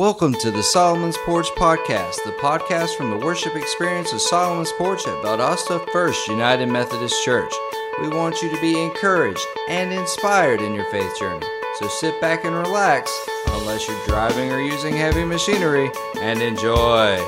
Welcome 0.00 0.32
to 0.36 0.50
the 0.50 0.62
Solomon's 0.62 1.18
Porch 1.26 1.50
Podcast, 1.58 2.24
the 2.24 2.32
podcast 2.40 2.96
from 2.96 3.10
the 3.10 3.18
worship 3.18 3.54
experience 3.54 4.14
of 4.14 4.22
Solomon's 4.22 4.72
Porch 4.78 5.06
at 5.06 5.22
Valdosta 5.22 5.86
First 5.92 6.26
United 6.26 6.70
Methodist 6.70 7.22
Church. 7.22 7.52
We 8.00 8.08
want 8.08 8.40
you 8.40 8.48
to 8.48 8.58
be 8.62 8.80
encouraged 8.80 9.46
and 9.68 9.92
inspired 9.92 10.62
in 10.62 10.72
your 10.72 10.90
faith 10.90 11.18
journey. 11.18 11.46
So 11.78 11.88
sit 11.88 12.18
back 12.18 12.46
and 12.46 12.56
relax, 12.56 13.12
unless 13.48 13.86
you're 13.86 14.06
driving 14.06 14.50
or 14.50 14.62
using 14.62 14.96
heavy 14.96 15.22
machinery, 15.22 15.90
and 16.18 16.40
enjoy. 16.40 17.22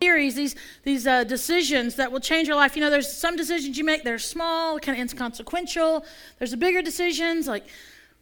series, 0.00 0.34
these 0.36 0.54
these 0.84 1.06
uh, 1.06 1.24
decisions 1.24 1.96
that 1.96 2.12
will 2.12 2.20
change 2.20 2.46
your 2.46 2.56
life. 2.56 2.76
You 2.76 2.82
know, 2.82 2.90
there's 2.90 3.10
some 3.10 3.36
decisions 3.36 3.76
you 3.76 3.84
make 3.84 4.04
they're 4.04 4.18
small, 4.20 4.78
kind 4.78 4.96
of 4.96 5.02
inconsequential. 5.02 6.04
There's 6.38 6.52
the 6.52 6.56
bigger 6.56 6.82
decisions 6.82 7.48
like 7.48 7.64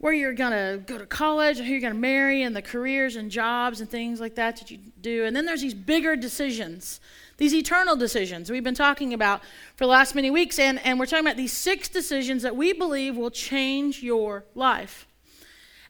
where 0.01 0.15
you're 0.15 0.33
going 0.33 0.51
to 0.51 0.83
go 0.87 0.97
to 0.97 1.05
college 1.05 1.59
and 1.59 1.67
who 1.67 1.73
you're 1.73 1.81
going 1.81 1.93
to 1.93 1.99
marry 1.99 2.43
and 2.43 2.57
the 2.57 2.63
careers 2.63 3.17
and 3.17 3.31
jobs 3.31 3.83
and 3.83 3.91
things 3.91 4.19
like 4.19 4.35
that 4.35 4.57
that 4.57 4.71
you 4.71 4.79
do. 5.03 5.27
And 5.27 5.37
then 5.37 5.45
there's 5.45 5.61
these 5.61 5.75
bigger 5.75 6.17
decisions, 6.17 7.01
these 7.37 7.55
eternal 7.55 7.97
decisions 7.97 8.51
we've 8.51 8.65
been 8.65 8.75
talking 8.75 9.13
about 9.13 9.43
for 9.77 9.85
the 9.85 9.91
last 9.91 10.15
many 10.15 10.31
weeks. 10.31 10.59
And, 10.59 10.85
and 10.87 10.99
we're 10.99 11.05
talking 11.05 11.27
about 11.27 11.37
these 11.37 11.53
six 11.53 11.87
decisions 11.87 12.43
that 12.43 12.57
we 12.57 12.73
believe 12.73 13.15
will 13.15 13.31
change 13.31 14.03
your 14.03 14.47
life. 14.55 15.07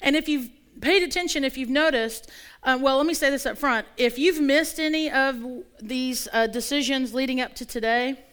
And 0.00 0.16
if 0.16 0.28
you've 0.28 0.50
paid 0.80 1.04
attention, 1.04 1.44
if 1.44 1.56
you've 1.56 1.70
noticed, 1.70 2.28
uh, 2.64 2.76
well, 2.80 2.96
let 2.96 3.06
me 3.06 3.14
say 3.14 3.30
this 3.30 3.46
up 3.46 3.56
front. 3.56 3.86
If 3.96 4.18
you've 4.18 4.40
missed 4.40 4.80
any 4.80 5.08
of 5.08 5.40
these 5.80 6.26
uh, 6.32 6.48
decisions 6.48 7.14
leading 7.14 7.40
up 7.40 7.54
to 7.54 7.64
today, 7.64 8.24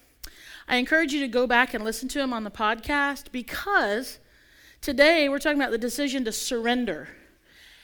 I 0.68 0.78
encourage 0.78 1.14
you 1.14 1.20
to 1.20 1.28
go 1.28 1.46
back 1.46 1.76
and 1.76 1.84
listen 1.84 2.09
to 2.09 2.18
them 2.18 2.34
on 2.34 2.44
the 2.44 2.52
podcast 2.52 3.32
because 3.32 4.18
Today, 4.81 5.27
we're 5.27 5.40
talking 5.40 5.59
about 5.59 5.72
the 5.72 5.77
decision 5.77 6.23
to 6.26 6.31
surrender. 6.31 7.09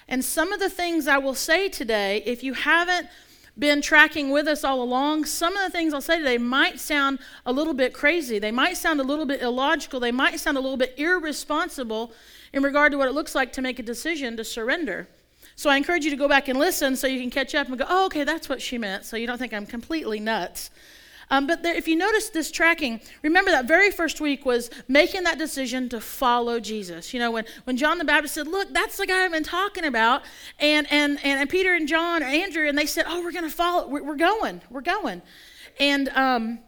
And 0.08 0.24
some 0.24 0.52
of 0.54 0.60
the 0.60 0.70
things 0.70 1.08
I 1.08 1.18
will 1.18 1.36
say 1.36 1.70
today, 1.70 2.24
if 2.26 2.44
you 2.44 2.54
haven't 2.54 3.08
been 3.58 3.82
tracking 3.82 4.32
with 4.32 4.48
us 4.48 4.64
all 4.64 4.82
along, 4.82 5.26
some 5.26 5.56
of 5.56 5.64
the 5.64 5.70
things 5.70 5.94
I'll 5.94 6.02
say 6.02 6.18
today 6.18 6.38
might 6.38 6.80
sound 6.80 7.20
a 7.46 7.54
little 7.54 7.74
bit 7.74 7.94
crazy. 7.94 8.40
They 8.40 8.52
might 8.52 8.78
sound 8.78 9.00
a 9.00 9.04
little 9.04 9.26
bit 9.26 9.42
illogical. 9.42 10.00
They 10.00 10.12
might 10.12 10.40
sound 10.40 10.58
a 10.58 10.62
little 10.62 10.78
bit 10.78 10.96
irresponsible 10.98 12.12
in 12.52 12.64
regard 12.64 12.92
to 12.92 12.98
what 12.98 13.08
it 13.08 13.14
looks 13.14 13.36
like 13.36 13.54
to 13.54 13.62
make 13.62 13.80
a 13.80 13.84
decision 13.84 14.38
to 14.38 14.44
surrender. 14.44 15.08
So 15.56 15.70
I 15.70 15.78
encourage 15.78 16.04
you 16.04 16.10
to 16.10 16.18
go 16.18 16.28
back 16.28 16.48
and 16.48 16.58
listen 16.58 16.96
so 16.96 17.06
you 17.06 17.20
can 17.20 17.30
catch 17.30 17.54
up 17.54 17.68
and 17.68 17.78
go, 17.78 17.86
oh, 17.88 18.06
okay, 18.08 18.24
that's 18.24 18.50
what 18.50 18.62
she 18.62 18.78
meant. 18.78 19.06
So 19.06 19.18
you 19.18 19.28
don't 19.28 19.38
think 19.38 19.54
I'm 19.54 19.68
completely 19.68 20.20
nuts. 20.20 20.72
Um, 21.34 21.48
but 21.48 21.64
there, 21.64 21.74
if 21.74 21.88
you 21.88 21.96
notice 21.96 22.30
this 22.30 22.52
tracking, 22.52 23.02
remember 23.24 23.50
that 23.50 23.68
very 23.68 23.90
first 23.90 24.22
week 24.22 24.46
was 24.46 24.70
making 24.88 25.24
that 25.24 25.40
decision 25.40 25.90
to 25.90 26.00
follow 26.00 26.60
Jesus. 26.60 27.12
You 27.12 27.20
know, 27.20 27.32
when, 27.32 27.46
when 27.64 27.76
John 27.76 27.98
the 27.98 28.06
Baptist 28.06 28.36
said, 28.36 28.48
Look, 28.48 28.72
that's 28.72 28.98
the 28.98 29.08
guy 29.08 29.26
I've 29.26 29.32
been 29.32 29.44
talking 29.44 29.84
about, 29.84 30.22
and, 30.60 30.86
and, 30.92 31.18
and, 31.24 31.40
and 31.40 31.50
Peter 31.50 31.74
and 31.74 31.88
John 31.88 32.22
or 32.22 32.28
Andrew, 32.28 32.70
and 32.70 32.78
they 32.78 32.86
said, 32.86 33.06
Oh, 33.08 33.24
we're 33.24 33.32
going 33.32 33.46
to 33.46 33.50
follow, 33.50 33.88
we're, 33.88 34.04
we're, 34.04 34.16
going, 34.16 34.62
we're 34.70 34.82
going. 34.82 35.24
And 35.80 36.10
um, 36.10 36.60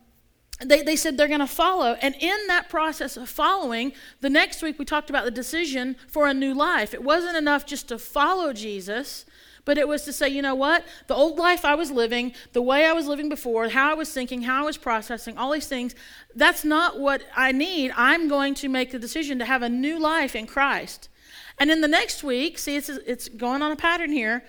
they, 0.59 0.81
they 0.81 0.95
said 0.95 1.15
they're 1.15 1.27
going 1.27 1.41
to 1.41 1.47
follow. 1.47 1.95
And 2.01 2.15
in 2.19 2.47
that 2.47 2.67
process 2.67 3.17
of 3.17 3.29
following, 3.29 3.93
the 4.21 4.31
next 4.31 4.63
week 4.63 4.79
we 4.79 4.85
talked 4.85 5.11
about 5.11 5.25
the 5.25 5.31
decision 5.31 5.95
for 6.07 6.25
a 6.25 6.33
new 6.33 6.55
life. 6.55 6.95
It 6.95 7.03
wasn't 7.03 7.37
enough 7.37 7.67
just 7.67 7.87
to 7.89 7.99
follow 7.99 8.51
Jesus 8.51 9.27
but 9.65 9.77
it 9.77 9.87
was 9.87 10.03
to 10.03 10.13
say, 10.13 10.29
you 10.29 10.41
know 10.41 10.55
what? 10.55 10.85
The 11.07 11.15
old 11.15 11.37
life 11.37 11.65
I 11.65 11.75
was 11.75 11.91
living, 11.91 12.33
the 12.53 12.61
way 12.61 12.85
I 12.85 12.93
was 12.93 13.07
living 13.07 13.29
before, 13.29 13.67
how 13.69 13.91
I 13.91 13.95
was 13.95 14.11
thinking, 14.13 14.43
how 14.43 14.61
I 14.61 14.65
was 14.65 14.77
processing, 14.77 15.37
all 15.37 15.51
these 15.51 15.67
things, 15.67 15.95
that's 16.35 16.63
not 16.63 16.99
what 16.99 17.23
I 17.35 17.51
need. 17.51 17.91
I'm 17.97 18.27
going 18.27 18.53
to 18.55 18.69
make 18.69 18.91
the 18.91 18.99
decision 18.99 19.39
to 19.39 19.45
have 19.45 19.63
a 19.63 19.69
new 19.69 19.99
life 19.99 20.35
in 20.35 20.45
Christ. 20.45 21.09
And 21.57 21.71
in 21.71 21.81
the 21.81 21.87
next 21.87 22.23
week, 22.23 22.59
see, 22.59 22.75
it's, 22.75 22.89
it's 22.89 23.27
going 23.27 23.61
on 23.61 23.71
a 23.71 23.75
pattern 23.75 24.11
here. 24.11 24.43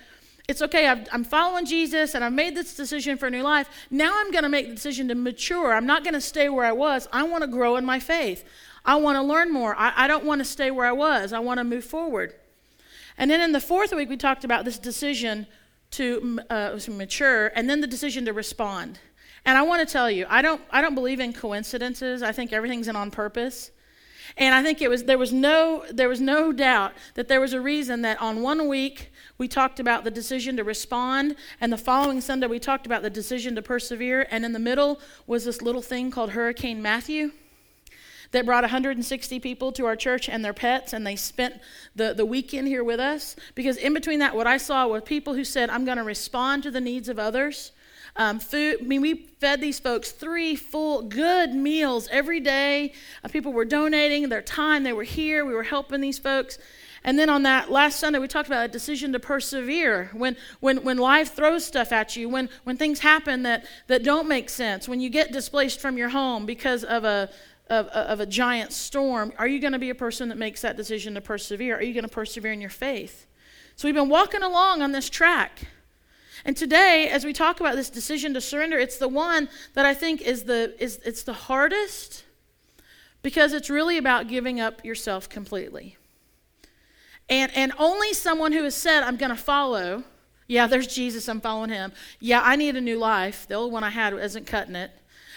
It's 0.49 0.63
okay, 0.63 0.87
i 0.87 1.05
am 1.13 1.25
following 1.25 1.67
Jesus 1.67 2.15
and 2.15 2.23
I've 2.23 2.33
made 2.33 2.55
this 2.55 2.77
decision 2.77 3.17
for 3.17 3.27
a 3.27 3.31
new 3.31 3.43
life. 3.43 3.69
Now 3.91 4.13
I'm 4.15 4.31
going 4.31 4.45
to 4.45 4.49
make 4.49 4.69
the 4.69 4.75
decision 4.75 5.09
to 5.09 5.15
mature. 5.17 5.73
I'm 5.73 5.87
not 5.87 6.05
going 6.05 6.15
to 6.15 6.21
stay 6.21 6.49
where 6.49 6.65
I 6.65 6.73
was. 6.73 7.09
I 7.13 7.25
want 7.25 7.43
to 7.43 7.49
grow 7.49 7.77
in 7.77 7.85
my 7.85 7.99
faith. 7.99 8.45
I 8.85 8.95
want 8.97 9.17
to 9.17 9.23
learn 9.23 9.53
more. 9.53 9.75
I, 9.77 9.93
I 9.97 10.07
don't 10.07 10.25
want 10.25 10.41
to 10.41 10.45
stay 10.45 10.71
where 10.71 10.87
I 10.87 10.93
was. 10.93 11.33
I 11.33 11.41
want 11.41 11.59
to 11.59 11.65
move 11.65 11.85
forward. 11.85 12.35
And 13.19 13.31
then 13.31 13.41
in 13.41 13.53
the 13.53 13.61
fourth 13.61 13.93
week, 13.93 14.09
we 14.09 14.17
talked 14.17 14.45
about 14.45 14.65
this 14.65 14.79
decision 14.79 15.47
to, 15.93 16.41
uh, 16.51 16.79
mature 16.89 17.49
and 17.55 17.69
then 17.71 17.81
the 17.81 17.87
decision 17.87 18.25
to 18.27 18.33
respond. 18.33 18.99
And 19.45 19.57
I 19.57 19.63
want 19.63 19.87
to 19.87 19.91
tell 19.91 20.11
you, 20.11 20.27
I 20.29 20.43
don't, 20.43 20.61
I 20.71 20.83
don't 20.83 20.95
believe 20.95 21.21
in 21.21 21.33
coincidences. 21.33 22.23
I 22.23 22.33
think 22.33 22.53
everything's 22.53 22.89
in 22.89 22.97
on 22.97 23.11
purpose. 23.11 23.71
And 24.37 24.55
I 24.55 24.63
think 24.63 24.83
it 24.83 24.91
was 24.91 25.05
there 25.05 25.19
was 25.19 25.33
no 25.33 25.85
there 25.91 26.09
was 26.09 26.21
no 26.21 26.53
doubt 26.53 26.93
that 27.15 27.29
there 27.29 27.41
was 27.41 27.53
a 27.53 27.61
reason 27.61 28.03
that 28.03 28.21
on 28.21 28.43
one 28.43 28.69
week 28.69 29.13
we 29.39 29.49
talked 29.49 29.79
about 29.81 30.05
the 30.05 30.11
decision 30.11 30.57
to 30.57 30.65
respond, 30.65 31.37
and 31.61 31.73
the 31.73 31.79
following 31.79 32.21
Sunday 32.21 32.47
we 32.47 32.59
talked 32.59 32.87
about 32.87 33.03
the 33.03 33.11
decision 33.11 33.55
to 33.55 33.63
persevere, 33.63 34.27
and 34.31 34.45
in 34.45 34.53
the 34.53 34.59
middle 34.59 35.01
was 35.27 35.45
this 35.45 35.63
little 35.63 35.81
thing 35.81 36.11
called 36.11 36.31
Hurricane 36.31 36.83
Matthew 36.83 37.31
that 38.33 38.47
brought 38.47 38.65
160 38.65 39.41
people 39.41 39.73
to 39.73 39.87
our 39.87 39.97
church 39.97 40.29
and 40.29 40.45
their 40.45 40.53
pets, 40.53 40.93
and 40.93 41.07
they 41.07 41.17
spent 41.17 41.61
the, 41.95 42.15
the 42.15 42.27
weekend 42.27 42.69
here 42.69 42.85
with 42.85 43.01
us. 43.01 43.37
Because 43.55 43.77
in 43.77 43.95
between 43.95 44.19
that, 44.21 44.35
what 44.35 44.47
I 44.47 44.57
saw 44.57 44.87
were 44.89 45.01
people 45.01 45.35
who 45.35 45.45
said, 45.45 45.71
I'm 45.71 45.85
going 45.85 45.99
to 45.99 46.05
respond 46.05 46.63
to 46.65 46.71
the 46.71 46.81
needs 46.81 47.09
of 47.09 47.19
others. 47.19 47.73
Um, 48.19 48.39
food, 48.39 48.79
I 48.81 48.85
mean, 48.85 49.03
we 49.03 49.15
fed 49.41 49.61
these 49.61 49.79
folks 49.79 50.11
three 50.11 50.57
full, 50.57 51.03
good 51.03 51.55
meals 51.55 52.09
every 52.11 52.41
day. 52.41 52.95
Uh, 53.23 53.29
people 53.29 53.53
were 53.53 53.67
donating 53.67 54.29
their 54.29 54.43
time. 54.43 54.85
They 54.85 54.95
were 54.95 55.03
here. 55.03 55.45
We 55.45 55.53
were 55.53 55.63
helping 55.63 56.01
these 56.01 56.19
folks. 56.19 56.59
And 57.05 57.19
then 57.19 57.29
on 57.29 57.45
that 57.45 57.71
last 57.71 58.01
Sunday, 58.01 58.19
we 58.19 58.27
talked 58.27 58.49
about 58.49 58.65
a 58.65 58.69
decision 58.69 59.13
to 59.13 59.21
persevere. 59.21 60.11
When, 60.13 60.37
when, 60.59 60.79
when 60.79 60.97
life 60.97 61.35
throws 61.35 61.65
stuff 61.65 61.93
at 61.93 62.17
you, 62.17 62.29
when, 62.29 62.49
when 62.65 62.77
things 62.77 62.99
happen 62.99 63.45
that, 63.45 63.65
that 63.87 64.03
don't 64.03 64.27
make 64.27 64.49
sense, 64.49 64.89
when 64.89 65.01
you 65.01 65.09
get 65.09 65.31
displaced 65.31 65.81
from 65.81 65.97
your 65.97 66.09
home 66.09 66.47
because 66.47 66.83
of 66.83 67.05
a, 67.05 67.31
of, 67.69 67.89
of 67.89 68.21
a 68.21 68.27
giant 68.27 68.73
storm, 68.73 69.33
are 69.39 69.47
you 69.47 69.59
going 69.59 69.73
to 69.73 69.79
be 69.79 69.91
a 69.91 69.95
person 69.95 70.29
that 70.29 70.39
makes 70.39 70.63
that 70.63 70.77
decision 70.77 71.15
to 71.15 71.21
persevere? 71.21 71.77
Are 71.77 71.83
you 71.83 71.93
going 71.93 72.05
to 72.05 72.11
persevere 72.11 72.53
in 72.53 72.61
your 72.61 72.71
faith? 72.71 73.27
So 73.75 73.89
we've 73.89 73.95
been 73.95 74.09
walking 74.09 74.43
along 74.43 74.83
on 74.83 74.93
this 74.93 75.11
track. 75.11 75.67
And 76.45 76.57
today, 76.57 77.09
as 77.09 77.25
we 77.25 77.33
talk 77.33 77.59
about 77.61 77.75
this 77.75 77.91
decision 77.91 78.33
to 78.35 78.41
surrender, 78.41 78.79
it's 78.79 78.99
the 78.99 79.09
one 79.09 79.49
that 79.75 79.85
I 79.85 79.95
think 79.95 80.23
is 80.23 80.45
the, 80.45 80.75
is, 80.79 81.01
it's 81.05 81.25
the 81.25 81.33
hardest 81.33 82.25
because 83.23 83.53
it's 83.53 83.69
really 83.69 83.99
about 83.99 84.29
giving 84.29 84.61
up 84.61 84.85
yourself 84.85 85.29
completely. 85.29 85.97
And, 87.29 87.51
and 87.57 87.73
only 87.79 88.13
someone 88.13 88.53
who 88.53 88.63
has 88.63 88.77
said, 88.77 89.03
I'm 89.03 89.17
going 89.17 89.31
to 89.31 89.37
follow, 89.37 90.05
yeah, 90.47 90.69
there's 90.69 90.87
Jesus, 90.87 91.29
I'm 91.29 91.41
following 91.41 91.71
him. 91.71 91.93
Yeah, 92.21 92.41
I 92.45 92.55
need 92.55 92.77
a 92.77 92.81
new 92.81 92.99
life. 92.99 93.47
The 93.49 93.55
old 93.55 93.73
one 93.73 93.83
I 93.83 93.91
had 93.91 94.15
isn't 94.15 94.47
cutting 94.47 94.77
it 94.77 94.93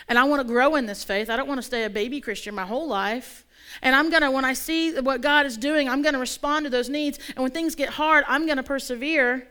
and 0.07 0.17
I 0.17 0.23
want 0.23 0.41
to 0.41 0.47
grow 0.47 0.75
in 0.75 0.85
this 0.85 1.03
faith. 1.03 1.29
I 1.29 1.35
don't 1.35 1.47
want 1.47 1.59
to 1.59 1.65
stay 1.65 1.83
a 1.83 1.89
baby 1.89 2.21
Christian 2.21 2.55
my 2.55 2.65
whole 2.65 2.87
life. 2.87 3.45
And 3.81 3.95
I'm 3.95 4.09
going 4.09 4.23
to, 4.23 4.31
when 4.31 4.45
I 4.45 4.53
see 4.53 4.99
what 4.99 5.21
God 5.21 5.45
is 5.45 5.57
doing, 5.57 5.87
I'm 5.87 6.01
going 6.01 6.13
to 6.13 6.19
respond 6.19 6.65
to 6.65 6.69
those 6.69 6.89
needs. 6.89 7.19
And 7.35 7.43
when 7.43 7.51
things 7.51 7.75
get 7.75 7.89
hard, 7.89 8.25
I'm 8.27 8.45
going 8.45 8.57
to 8.57 8.63
persevere. 8.63 9.47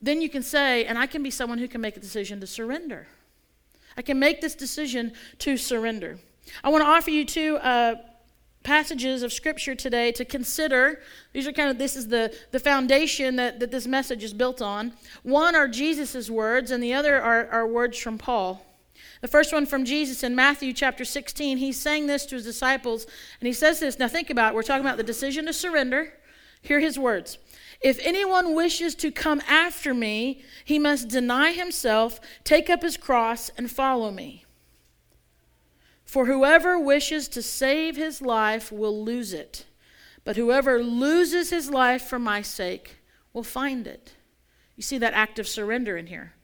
Then 0.00 0.22
you 0.22 0.28
can 0.28 0.42
say, 0.42 0.84
and 0.84 0.98
I 0.98 1.06
can 1.06 1.22
be 1.22 1.30
someone 1.30 1.58
who 1.58 1.68
can 1.68 1.80
make 1.80 1.96
a 1.96 2.00
decision 2.00 2.40
to 2.40 2.46
surrender. 2.46 3.06
I 3.96 4.02
can 4.02 4.18
make 4.18 4.40
this 4.40 4.54
decision 4.54 5.12
to 5.40 5.56
surrender. 5.56 6.18
I 6.62 6.68
want 6.68 6.82
to 6.82 6.88
offer 6.88 7.10
you 7.10 7.24
two 7.24 7.56
uh, 7.56 7.96
passages 8.62 9.22
of 9.22 9.32
scripture 9.32 9.74
today 9.74 10.12
to 10.12 10.24
consider. 10.24 11.00
These 11.32 11.46
are 11.46 11.52
kind 11.52 11.70
of, 11.70 11.78
this 11.78 11.94
is 11.94 12.08
the, 12.08 12.34
the 12.50 12.60
foundation 12.60 13.36
that, 13.36 13.60
that 13.60 13.70
this 13.70 13.86
message 13.86 14.24
is 14.24 14.34
built 14.34 14.60
on. 14.60 14.92
One 15.22 15.54
are 15.54 15.68
Jesus' 15.68 16.28
words, 16.28 16.72
and 16.72 16.82
the 16.82 16.92
other 16.92 17.20
are, 17.20 17.48
are 17.48 17.66
words 17.66 17.96
from 17.96 18.18
Paul. 18.18 18.65
The 19.26 19.32
first 19.32 19.52
one 19.52 19.66
from 19.66 19.84
Jesus 19.84 20.22
in 20.22 20.36
Matthew 20.36 20.72
chapter 20.72 21.04
16, 21.04 21.58
he's 21.58 21.80
saying 21.80 22.06
this 22.06 22.26
to 22.26 22.36
his 22.36 22.44
disciples, 22.44 23.08
and 23.40 23.48
he 23.48 23.52
says 23.52 23.80
this. 23.80 23.98
Now 23.98 24.06
think 24.06 24.30
about 24.30 24.52
it. 24.52 24.54
We're 24.54 24.62
talking 24.62 24.86
about 24.86 24.98
the 24.98 25.02
decision 25.02 25.46
to 25.46 25.52
surrender. 25.52 26.12
Hear 26.62 26.78
his 26.78 26.96
words. 26.96 27.36
If 27.80 27.98
anyone 28.04 28.54
wishes 28.54 28.94
to 28.94 29.10
come 29.10 29.42
after 29.48 29.92
me, 29.92 30.42
he 30.64 30.78
must 30.78 31.08
deny 31.08 31.50
himself, 31.50 32.20
take 32.44 32.70
up 32.70 32.82
his 32.82 32.96
cross, 32.96 33.50
and 33.58 33.68
follow 33.68 34.12
me. 34.12 34.44
For 36.04 36.26
whoever 36.26 36.78
wishes 36.78 37.26
to 37.30 37.42
save 37.42 37.96
his 37.96 38.22
life 38.22 38.70
will 38.70 39.04
lose 39.04 39.32
it, 39.32 39.66
but 40.22 40.36
whoever 40.36 40.80
loses 40.84 41.50
his 41.50 41.68
life 41.68 42.02
for 42.02 42.20
my 42.20 42.42
sake 42.42 42.98
will 43.32 43.42
find 43.42 43.88
it. 43.88 44.14
You 44.76 44.84
see 44.84 44.98
that 44.98 45.14
act 45.14 45.40
of 45.40 45.48
surrender 45.48 45.96
in 45.96 46.06
here. 46.06 46.34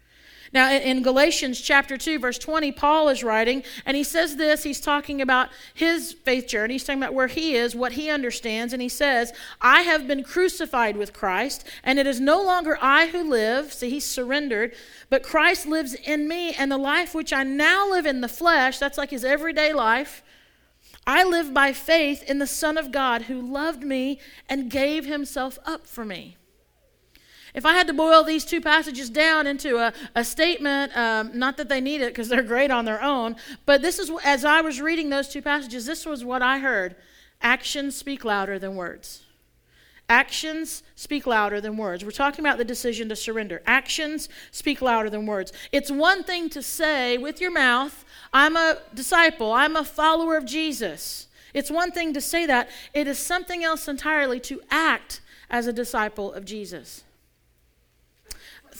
Now, 0.52 0.70
in 0.70 1.02
Galatians 1.02 1.60
chapter 1.60 1.96
2, 1.96 2.18
verse 2.18 2.38
20, 2.38 2.72
Paul 2.72 3.08
is 3.08 3.24
writing, 3.24 3.62
and 3.86 3.96
he 3.96 4.04
says 4.04 4.36
this. 4.36 4.62
He's 4.62 4.80
talking 4.80 5.22
about 5.22 5.48
his 5.72 6.12
faith 6.12 6.46
journey. 6.46 6.74
He's 6.74 6.84
talking 6.84 7.02
about 7.02 7.14
where 7.14 7.28
he 7.28 7.54
is, 7.56 7.74
what 7.74 7.92
he 7.92 8.10
understands, 8.10 8.74
and 8.74 8.82
he 8.82 8.88
says, 8.90 9.32
I 9.62 9.80
have 9.80 10.06
been 10.06 10.22
crucified 10.22 10.98
with 10.98 11.14
Christ, 11.14 11.66
and 11.82 11.98
it 11.98 12.06
is 12.06 12.20
no 12.20 12.42
longer 12.42 12.76
I 12.82 13.06
who 13.06 13.22
live. 13.22 13.72
See, 13.72 13.88
he's 13.88 14.04
surrendered, 14.04 14.74
but 15.08 15.22
Christ 15.22 15.66
lives 15.66 15.94
in 15.94 16.28
me, 16.28 16.52
and 16.52 16.70
the 16.70 16.76
life 16.76 17.14
which 17.14 17.32
I 17.32 17.44
now 17.44 17.88
live 17.90 18.04
in 18.04 18.20
the 18.20 18.28
flesh, 18.28 18.78
that's 18.78 18.98
like 18.98 19.10
his 19.10 19.24
everyday 19.24 19.72
life, 19.72 20.22
I 21.06 21.24
live 21.24 21.54
by 21.54 21.72
faith 21.72 22.22
in 22.28 22.38
the 22.38 22.46
Son 22.46 22.76
of 22.76 22.92
God 22.92 23.22
who 23.22 23.40
loved 23.40 23.82
me 23.82 24.20
and 24.48 24.70
gave 24.70 25.06
himself 25.06 25.58
up 25.64 25.86
for 25.86 26.04
me. 26.04 26.36
If 27.54 27.66
I 27.66 27.74
had 27.74 27.86
to 27.88 27.92
boil 27.92 28.24
these 28.24 28.44
two 28.44 28.62
passages 28.62 29.10
down 29.10 29.46
into 29.46 29.76
a, 29.76 29.92
a 30.14 30.24
statement, 30.24 30.96
um, 30.96 31.38
not 31.38 31.58
that 31.58 31.68
they 31.68 31.82
need 31.82 32.00
it 32.00 32.08
because 32.08 32.28
they're 32.28 32.42
great 32.42 32.70
on 32.70 32.86
their 32.86 33.02
own, 33.02 33.36
but 33.66 33.82
this 33.82 33.98
is, 33.98 34.10
as 34.24 34.44
I 34.44 34.62
was 34.62 34.80
reading 34.80 35.10
those 35.10 35.28
two 35.28 35.42
passages, 35.42 35.84
this 35.84 36.06
was 36.06 36.24
what 36.24 36.40
I 36.40 36.58
heard 36.58 36.96
actions 37.42 37.94
speak 37.94 38.24
louder 38.24 38.58
than 38.58 38.74
words. 38.74 39.24
Actions 40.08 40.82
speak 40.94 41.26
louder 41.26 41.60
than 41.60 41.76
words. 41.76 42.04
We're 42.04 42.10
talking 42.10 42.44
about 42.44 42.58
the 42.58 42.64
decision 42.64 43.08
to 43.10 43.16
surrender. 43.16 43.62
Actions 43.66 44.28
speak 44.50 44.80
louder 44.80 45.10
than 45.10 45.26
words. 45.26 45.52
It's 45.72 45.90
one 45.90 46.24
thing 46.24 46.48
to 46.50 46.62
say 46.62 47.18
with 47.18 47.40
your 47.40 47.50
mouth, 47.50 48.04
I'm 48.32 48.56
a 48.56 48.78
disciple, 48.94 49.52
I'm 49.52 49.76
a 49.76 49.84
follower 49.84 50.36
of 50.36 50.46
Jesus. 50.46 51.28
It's 51.52 51.70
one 51.70 51.92
thing 51.92 52.14
to 52.14 52.20
say 52.20 52.46
that, 52.46 52.70
it 52.94 53.06
is 53.06 53.18
something 53.18 53.62
else 53.62 53.88
entirely 53.88 54.40
to 54.40 54.62
act 54.70 55.20
as 55.50 55.66
a 55.66 55.72
disciple 55.72 56.32
of 56.32 56.46
Jesus 56.46 57.04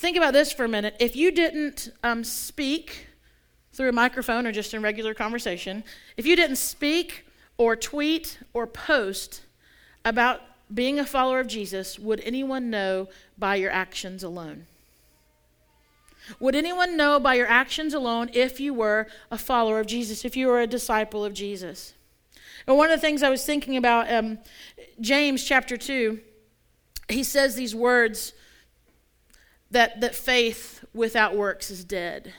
think 0.02 0.16
about 0.16 0.32
this 0.32 0.52
for 0.52 0.64
a 0.64 0.68
minute. 0.68 0.96
If 0.98 1.14
you 1.14 1.30
didn't 1.30 1.92
um, 2.02 2.24
speak 2.24 3.06
through 3.72 3.88
a 3.88 3.92
microphone 3.92 4.48
or 4.48 4.52
just 4.52 4.74
in 4.74 4.82
regular 4.82 5.14
conversation, 5.14 5.84
if 6.16 6.26
you 6.26 6.34
didn't 6.34 6.56
speak 6.56 7.24
or 7.56 7.76
tweet 7.76 8.40
or 8.52 8.66
post 8.66 9.42
about 10.04 10.40
being 10.74 10.98
a 10.98 11.06
follower 11.06 11.38
of 11.38 11.46
Jesus, 11.46 12.00
would 12.00 12.20
anyone 12.24 12.68
know 12.68 13.08
by 13.38 13.54
your 13.54 13.70
actions 13.70 14.24
alone? 14.24 14.66
Would 16.40 16.56
anyone 16.56 16.96
know 16.96 17.20
by 17.20 17.34
your 17.34 17.46
actions 17.46 17.94
alone 17.94 18.28
if 18.34 18.58
you 18.58 18.74
were 18.74 19.06
a 19.30 19.38
follower 19.38 19.78
of 19.78 19.86
Jesus, 19.86 20.24
if 20.24 20.36
you 20.36 20.48
were 20.48 20.60
a 20.60 20.66
disciple 20.66 21.24
of 21.24 21.32
Jesus? 21.32 21.94
And 22.66 22.76
one 22.76 22.90
of 22.90 23.00
the 23.00 23.06
things 23.06 23.22
I 23.22 23.30
was 23.30 23.46
thinking 23.46 23.76
about, 23.76 24.12
um, 24.12 24.40
James 25.00 25.44
chapter 25.44 25.76
2, 25.76 26.18
he 27.08 27.22
says 27.22 27.54
these 27.54 27.74
words 27.74 28.32
that, 29.72 30.00
that 30.00 30.14
faith 30.14 30.84
without 30.94 31.34
works 31.34 31.70
is 31.70 31.84
dead. 31.84 32.32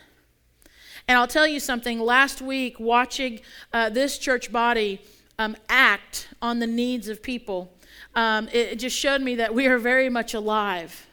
And 1.08 1.18
I'll 1.18 1.28
tell 1.28 1.48
you 1.48 1.60
something. 1.60 2.00
Last 2.00 2.42
week, 2.42 2.80
watching 2.80 3.42
uh, 3.74 3.90
this 3.90 4.18
church 4.18 4.52
body 4.52 5.02
um, 5.38 5.58
act 5.68 6.30
on 6.42 6.60
the 6.60 6.68
needs 6.68 7.10
of 7.10 7.22
people, 7.22 7.74
um, 8.16 8.48
it, 8.50 8.74
it, 8.74 8.76
just 8.80 8.98
showed 8.98 9.22
me 9.22 9.36
that 9.36 9.54
we 9.54 9.68
are 9.68 9.80
very 9.80 10.10
much 10.10 10.34
alive. 10.34 11.08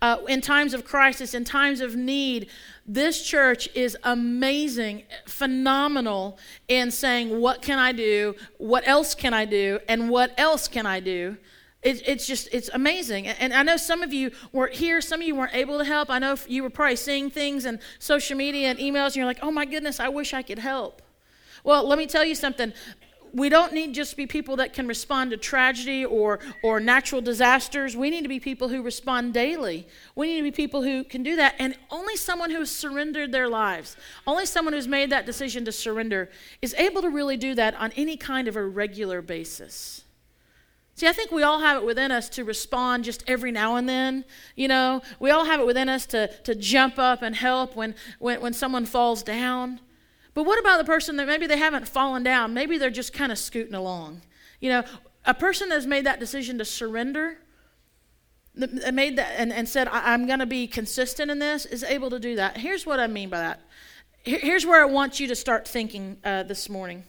Uh, 0.00 0.18
in 0.28 0.40
times 0.40 0.74
of 0.74 0.84
crisis, 0.84 1.34
in 1.34 1.44
times 1.44 1.80
of 1.80 1.96
need, 1.96 2.48
this 2.86 3.22
church 3.22 3.68
is 3.74 3.96
amazing, 4.04 5.02
phenomenal 5.26 6.38
in 6.68 6.90
saying, 6.90 7.40
What 7.40 7.62
can 7.62 7.78
I 7.78 7.92
do? 7.92 8.34
What 8.58 8.86
else 8.86 9.14
can 9.14 9.34
I 9.34 9.44
do? 9.44 9.78
And 9.88 10.08
what 10.08 10.32
else 10.38 10.68
can 10.68 10.86
I 10.86 11.00
do? 11.00 11.36
It, 11.84 12.02
it's 12.08 12.26
just, 12.26 12.48
it's 12.50 12.70
amazing. 12.72 13.26
And 13.26 13.52
I 13.52 13.62
know 13.62 13.76
some 13.76 14.02
of 14.02 14.12
you 14.12 14.30
weren't 14.52 14.74
here, 14.74 15.02
some 15.02 15.20
of 15.20 15.26
you 15.26 15.34
weren't 15.34 15.54
able 15.54 15.76
to 15.78 15.84
help. 15.84 16.10
I 16.10 16.18
know 16.18 16.34
you 16.48 16.62
were 16.62 16.70
probably 16.70 16.96
seeing 16.96 17.28
things 17.28 17.66
and 17.66 17.78
social 17.98 18.36
media 18.36 18.68
and 18.68 18.78
emails, 18.78 19.08
and 19.08 19.16
you're 19.16 19.26
like, 19.26 19.40
oh 19.42 19.50
my 19.50 19.66
goodness, 19.66 20.00
I 20.00 20.08
wish 20.08 20.32
I 20.32 20.42
could 20.42 20.58
help. 20.58 21.02
Well, 21.62 21.86
let 21.86 21.98
me 21.98 22.06
tell 22.06 22.24
you 22.24 22.34
something. 22.34 22.72
We 23.34 23.48
don't 23.48 23.72
need 23.74 23.94
just 23.94 24.12
to 24.12 24.16
be 24.16 24.26
people 24.26 24.56
that 24.56 24.72
can 24.72 24.86
respond 24.86 25.32
to 25.32 25.36
tragedy 25.36 26.04
or, 26.04 26.38
or 26.62 26.78
natural 26.78 27.20
disasters. 27.20 27.96
We 27.96 28.08
need 28.08 28.22
to 28.22 28.28
be 28.28 28.38
people 28.38 28.68
who 28.68 28.80
respond 28.80 29.34
daily. 29.34 29.86
We 30.14 30.28
need 30.28 30.36
to 30.36 30.42
be 30.44 30.52
people 30.52 30.82
who 30.82 31.02
can 31.04 31.22
do 31.22 31.36
that. 31.36 31.56
And 31.58 31.76
only 31.90 32.16
someone 32.16 32.50
who 32.50 32.60
has 32.60 32.70
surrendered 32.70 33.32
their 33.32 33.48
lives, 33.48 33.96
only 34.26 34.46
someone 34.46 34.72
who's 34.72 34.86
made 34.86 35.10
that 35.10 35.26
decision 35.26 35.64
to 35.64 35.72
surrender, 35.72 36.30
is 36.62 36.74
able 36.74 37.02
to 37.02 37.10
really 37.10 37.36
do 37.36 37.54
that 37.56 37.74
on 37.74 37.92
any 37.96 38.16
kind 38.16 38.46
of 38.46 38.56
a 38.56 38.64
regular 38.64 39.20
basis. 39.20 40.03
See, 40.96 41.08
I 41.08 41.12
think 41.12 41.32
we 41.32 41.42
all 41.42 41.58
have 41.58 41.82
it 41.82 41.84
within 41.84 42.12
us 42.12 42.28
to 42.30 42.44
respond 42.44 43.04
just 43.04 43.24
every 43.26 43.50
now 43.50 43.74
and 43.74 43.88
then. 43.88 44.24
You 44.54 44.68
know, 44.68 45.02
we 45.18 45.30
all 45.30 45.44
have 45.44 45.60
it 45.60 45.66
within 45.66 45.88
us 45.88 46.06
to, 46.06 46.28
to 46.44 46.54
jump 46.54 46.98
up 46.98 47.20
and 47.20 47.34
help 47.34 47.74
when, 47.74 47.96
when, 48.20 48.40
when 48.40 48.52
someone 48.52 48.86
falls 48.86 49.22
down. 49.24 49.80
But 50.34 50.44
what 50.44 50.60
about 50.60 50.78
the 50.78 50.84
person 50.84 51.16
that 51.16 51.26
maybe 51.26 51.46
they 51.46 51.58
haven't 51.58 51.88
fallen 51.88 52.22
down? 52.22 52.54
Maybe 52.54 52.78
they're 52.78 52.90
just 52.90 53.12
kind 53.12 53.32
of 53.32 53.38
scooting 53.38 53.74
along. 53.74 54.22
You 54.60 54.70
know, 54.70 54.84
a 55.24 55.34
person 55.34 55.68
that's 55.68 55.86
made 55.86 56.06
that 56.06 56.20
decision 56.20 56.58
to 56.58 56.64
surrender, 56.64 57.38
that 58.54 58.94
made 58.94 59.16
that 59.16 59.32
and, 59.36 59.52
and 59.52 59.68
said, 59.68 59.88
I'm 59.90 60.26
going 60.26 60.38
to 60.38 60.46
be 60.46 60.68
consistent 60.68 61.28
in 61.28 61.40
this, 61.40 61.66
is 61.66 61.82
able 61.82 62.10
to 62.10 62.20
do 62.20 62.36
that. 62.36 62.58
Here's 62.58 62.86
what 62.86 63.00
I 63.00 63.08
mean 63.08 63.30
by 63.30 63.38
that. 63.38 63.60
Here's 64.22 64.64
where 64.64 64.80
I 64.80 64.86
want 64.86 65.18
you 65.18 65.26
to 65.26 65.34
start 65.34 65.66
thinking 65.66 66.18
uh, 66.24 66.44
this 66.44 66.68
morning. 66.68 67.02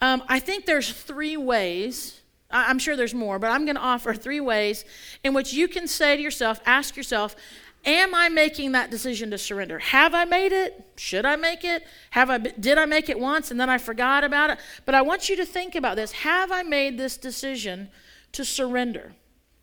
Um, 0.00 0.22
I 0.28 0.38
think 0.38 0.64
there's 0.64 0.92
three 0.92 1.36
ways 1.36 2.19
I'm 2.50 2.78
sure 2.78 2.96
there's 2.96 3.14
more, 3.14 3.38
but 3.38 3.50
I'm 3.50 3.64
going 3.64 3.76
to 3.76 3.82
offer 3.82 4.14
three 4.14 4.40
ways 4.40 4.84
in 5.22 5.34
which 5.34 5.52
you 5.52 5.68
can 5.68 5.86
say 5.86 6.16
to 6.16 6.22
yourself, 6.22 6.60
ask 6.66 6.96
yourself, 6.96 7.36
am 7.84 8.14
I 8.14 8.28
making 8.28 8.72
that 8.72 8.90
decision 8.90 9.30
to 9.30 9.38
surrender? 9.38 9.78
Have 9.78 10.14
I 10.14 10.24
made 10.24 10.52
it? 10.52 10.84
Should 10.96 11.24
I 11.24 11.36
make 11.36 11.64
it? 11.64 11.86
Have 12.10 12.30
I 12.30 12.38
did 12.38 12.78
I 12.78 12.84
make 12.84 13.08
it 13.08 13.18
once 13.18 13.50
and 13.50 13.60
then 13.60 13.70
I 13.70 13.78
forgot 13.78 14.24
about 14.24 14.50
it? 14.50 14.58
But 14.84 14.94
I 14.94 15.02
want 15.02 15.28
you 15.28 15.36
to 15.36 15.46
think 15.46 15.74
about 15.74 15.96
this. 15.96 16.12
Have 16.12 16.52
I 16.52 16.62
made 16.62 16.98
this 16.98 17.16
decision 17.16 17.90
to 18.32 18.44
surrender? 18.44 19.12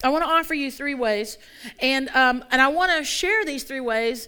I 0.04 0.10
want 0.10 0.24
to 0.24 0.30
offer 0.30 0.54
you 0.54 0.72
three 0.72 0.94
ways, 0.94 1.38
and 1.80 2.10
um, 2.10 2.44
and 2.51 2.62
I 2.62 2.68
want 2.68 2.92
to 2.98 3.04
share 3.04 3.44
these 3.45 3.63
three 3.63 3.80
ways 3.80 4.28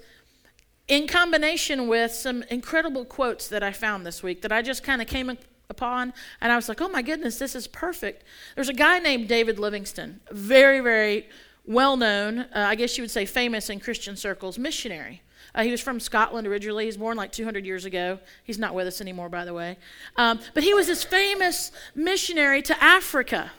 in 0.88 1.08
combination 1.08 1.88
with 1.88 2.12
some 2.12 2.44
incredible 2.50 3.06
quotes 3.06 3.48
that 3.50 3.62
I 3.62 3.72
found 3.72 4.06
this 4.06 4.24
week 4.24 4.42
that 4.42 4.52
I 4.52 4.64
just 4.64 4.84
kind 4.84 5.02
of 5.02 5.08
came 5.08 5.38
upon. 5.70 6.12
And 6.42 6.52
I 6.52 6.56
was 6.56 6.68
like, 6.68 6.82
oh 6.82 6.90
my 6.90 7.04
goodness, 7.04 7.38
this 7.38 7.54
is 7.54 7.68
perfect. 7.68 8.24
There's 8.56 8.70
a 8.70 8.74
guy 8.74 8.98
named 8.98 9.28
David 9.28 9.60
Livingstone, 9.60 10.20
very, 10.32 10.80
very 10.80 11.28
well 11.64 11.96
known, 11.96 12.40
uh, 12.40 12.48
I 12.54 12.74
guess 12.74 12.98
you 12.98 13.04
would 13.04 13.12
say 13.12 13.28
famous 13.28 13.70
in 13.70 13.80
Christian 13.80 14.16
circles, 14.16 14.58
missionary. 14.58 15.22
Uh, 15.54 15.62
he 15.62 15.70
was 15.70 15.80
from 15.80 16.00
Scotland 16.00 16.48
originally. 16.48 16.86
He's 16.86 16.98
born 16.98 17.18
like 17.18 17.32
200 17.32 17.68
years 17.68 17.86
ago. 17.86 18.18
He's 18.44 18.58
not 18.58 18.74
with 18.74 18.88
us 18.88 19.00
anymore, 19.00 19.30
by 19.30 19.46
the 19.46 19.54
way. 19.54 19.78
Um, 20.16 20.40
but 20.56 20.64
he 20.64 20.74
was 20.74 20.88
this 20.88 21.04
famous 21.04 21.72
missionary 21.94 22.64
to 22.64 22.84
Africa. 22.84 23.52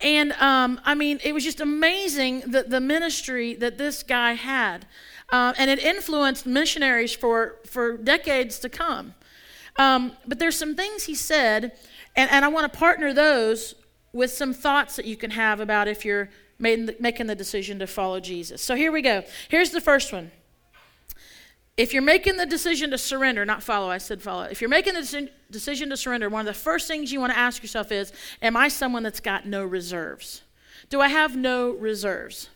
And 0.00 0.32
um, 0.32 0.80
I 0.84 0.96
mean, 0.96 1.20
it 1.22 1.32
was 1.32 1.44
just 1.44 1.60
amazing 1.60 2.40
the, 2.40 2.64
the 2.64 2.80
ministry 2.80 3.54
that 3.54 3.78
this 3.78 4.02
guy 4.02 4.32
had. 4.32 4.86
Uh, 5.28 5.52
and 5.58 5.70
it 5.70 5.78
influenced 5.78 6.44
missionaries 6.44 7.14
for, 7.14 7.58
for 7.64 7.96
decades 7.96 8.58
to 8.58 8.68
come. 8.68 9.14
Um, 9.80 10.12
but 10.26 10.38
there's 10.38 10.58
some 10.58 10.76
things 10.76 11.04
he 11.04 11.14
said, 11.14 11.72
and, 12.14 12.30
and 12.30 12.44
I 12.44 12.48
want 12.48 12.70
to 12.70 12.78
partner 12.78 13.14
those 13.14 13.74
with 14.12 14.30
some 14.30 14.52
thoughts 14.52 14.96
that 14.96 15.06
you 15.06 15.16
can 15.16 15.30
have 15.30 15.58
about 15.58 15.88
if 15.88 16.04
you're 16.04 16.28
making 16.58 17.26
the 17.26 17.34
decision 17.34 17.78
to 17.78 17.86
follow 17.86 18.20
Jesus. 18.20 18.60
So 18.60 18.74
here 18.74 18.92
we 18.92 19.00
go. 19.00 19.24
Here's 19.48 19.70
the 19.70 19.80
first 19.80 20.12
one. 20.12 20.32
If 21.78 21.94
you're 21.94 22.02
making 22.02 22.36
the 22.36 22.44
decision 22.44 22.90
to 22.90 22.98
surrender, 22.98 23.46
not 23.46 23.62
follow, 23.62 23.88
I 23.88 23.96
said 23.96 24.20
follow. 24.20 24.42
If 24.42 24.60
you're 24.60 24.68
making 24.68 24.92
the 24.92 25.30
decision 25.50 25.88
to 25.88 25.96
surrender, 25.96 26.28
one 26.28 26.46
of 26.46 26.54
the 26.54 26.60
first 26.60 26.86
things 26.86 27.10
you 27.10 27.18
want 27.18 27.32
to 27.32 27.38
ask 27.38 27.62
yourself 27.62 27.90
is 27.90 28.12
Am 28.42 28.58
I 28.58 28.68
someone 28.68 29.02
that's 29.02 29.20
got 29.20 29.46
no 29.46 29.64
reserves? 29.64 30.42
Do 30.90 31.00
I 31.00 31.08
have 31.08 31.36
no 31.36 31.70
reserves? 31.70 32.50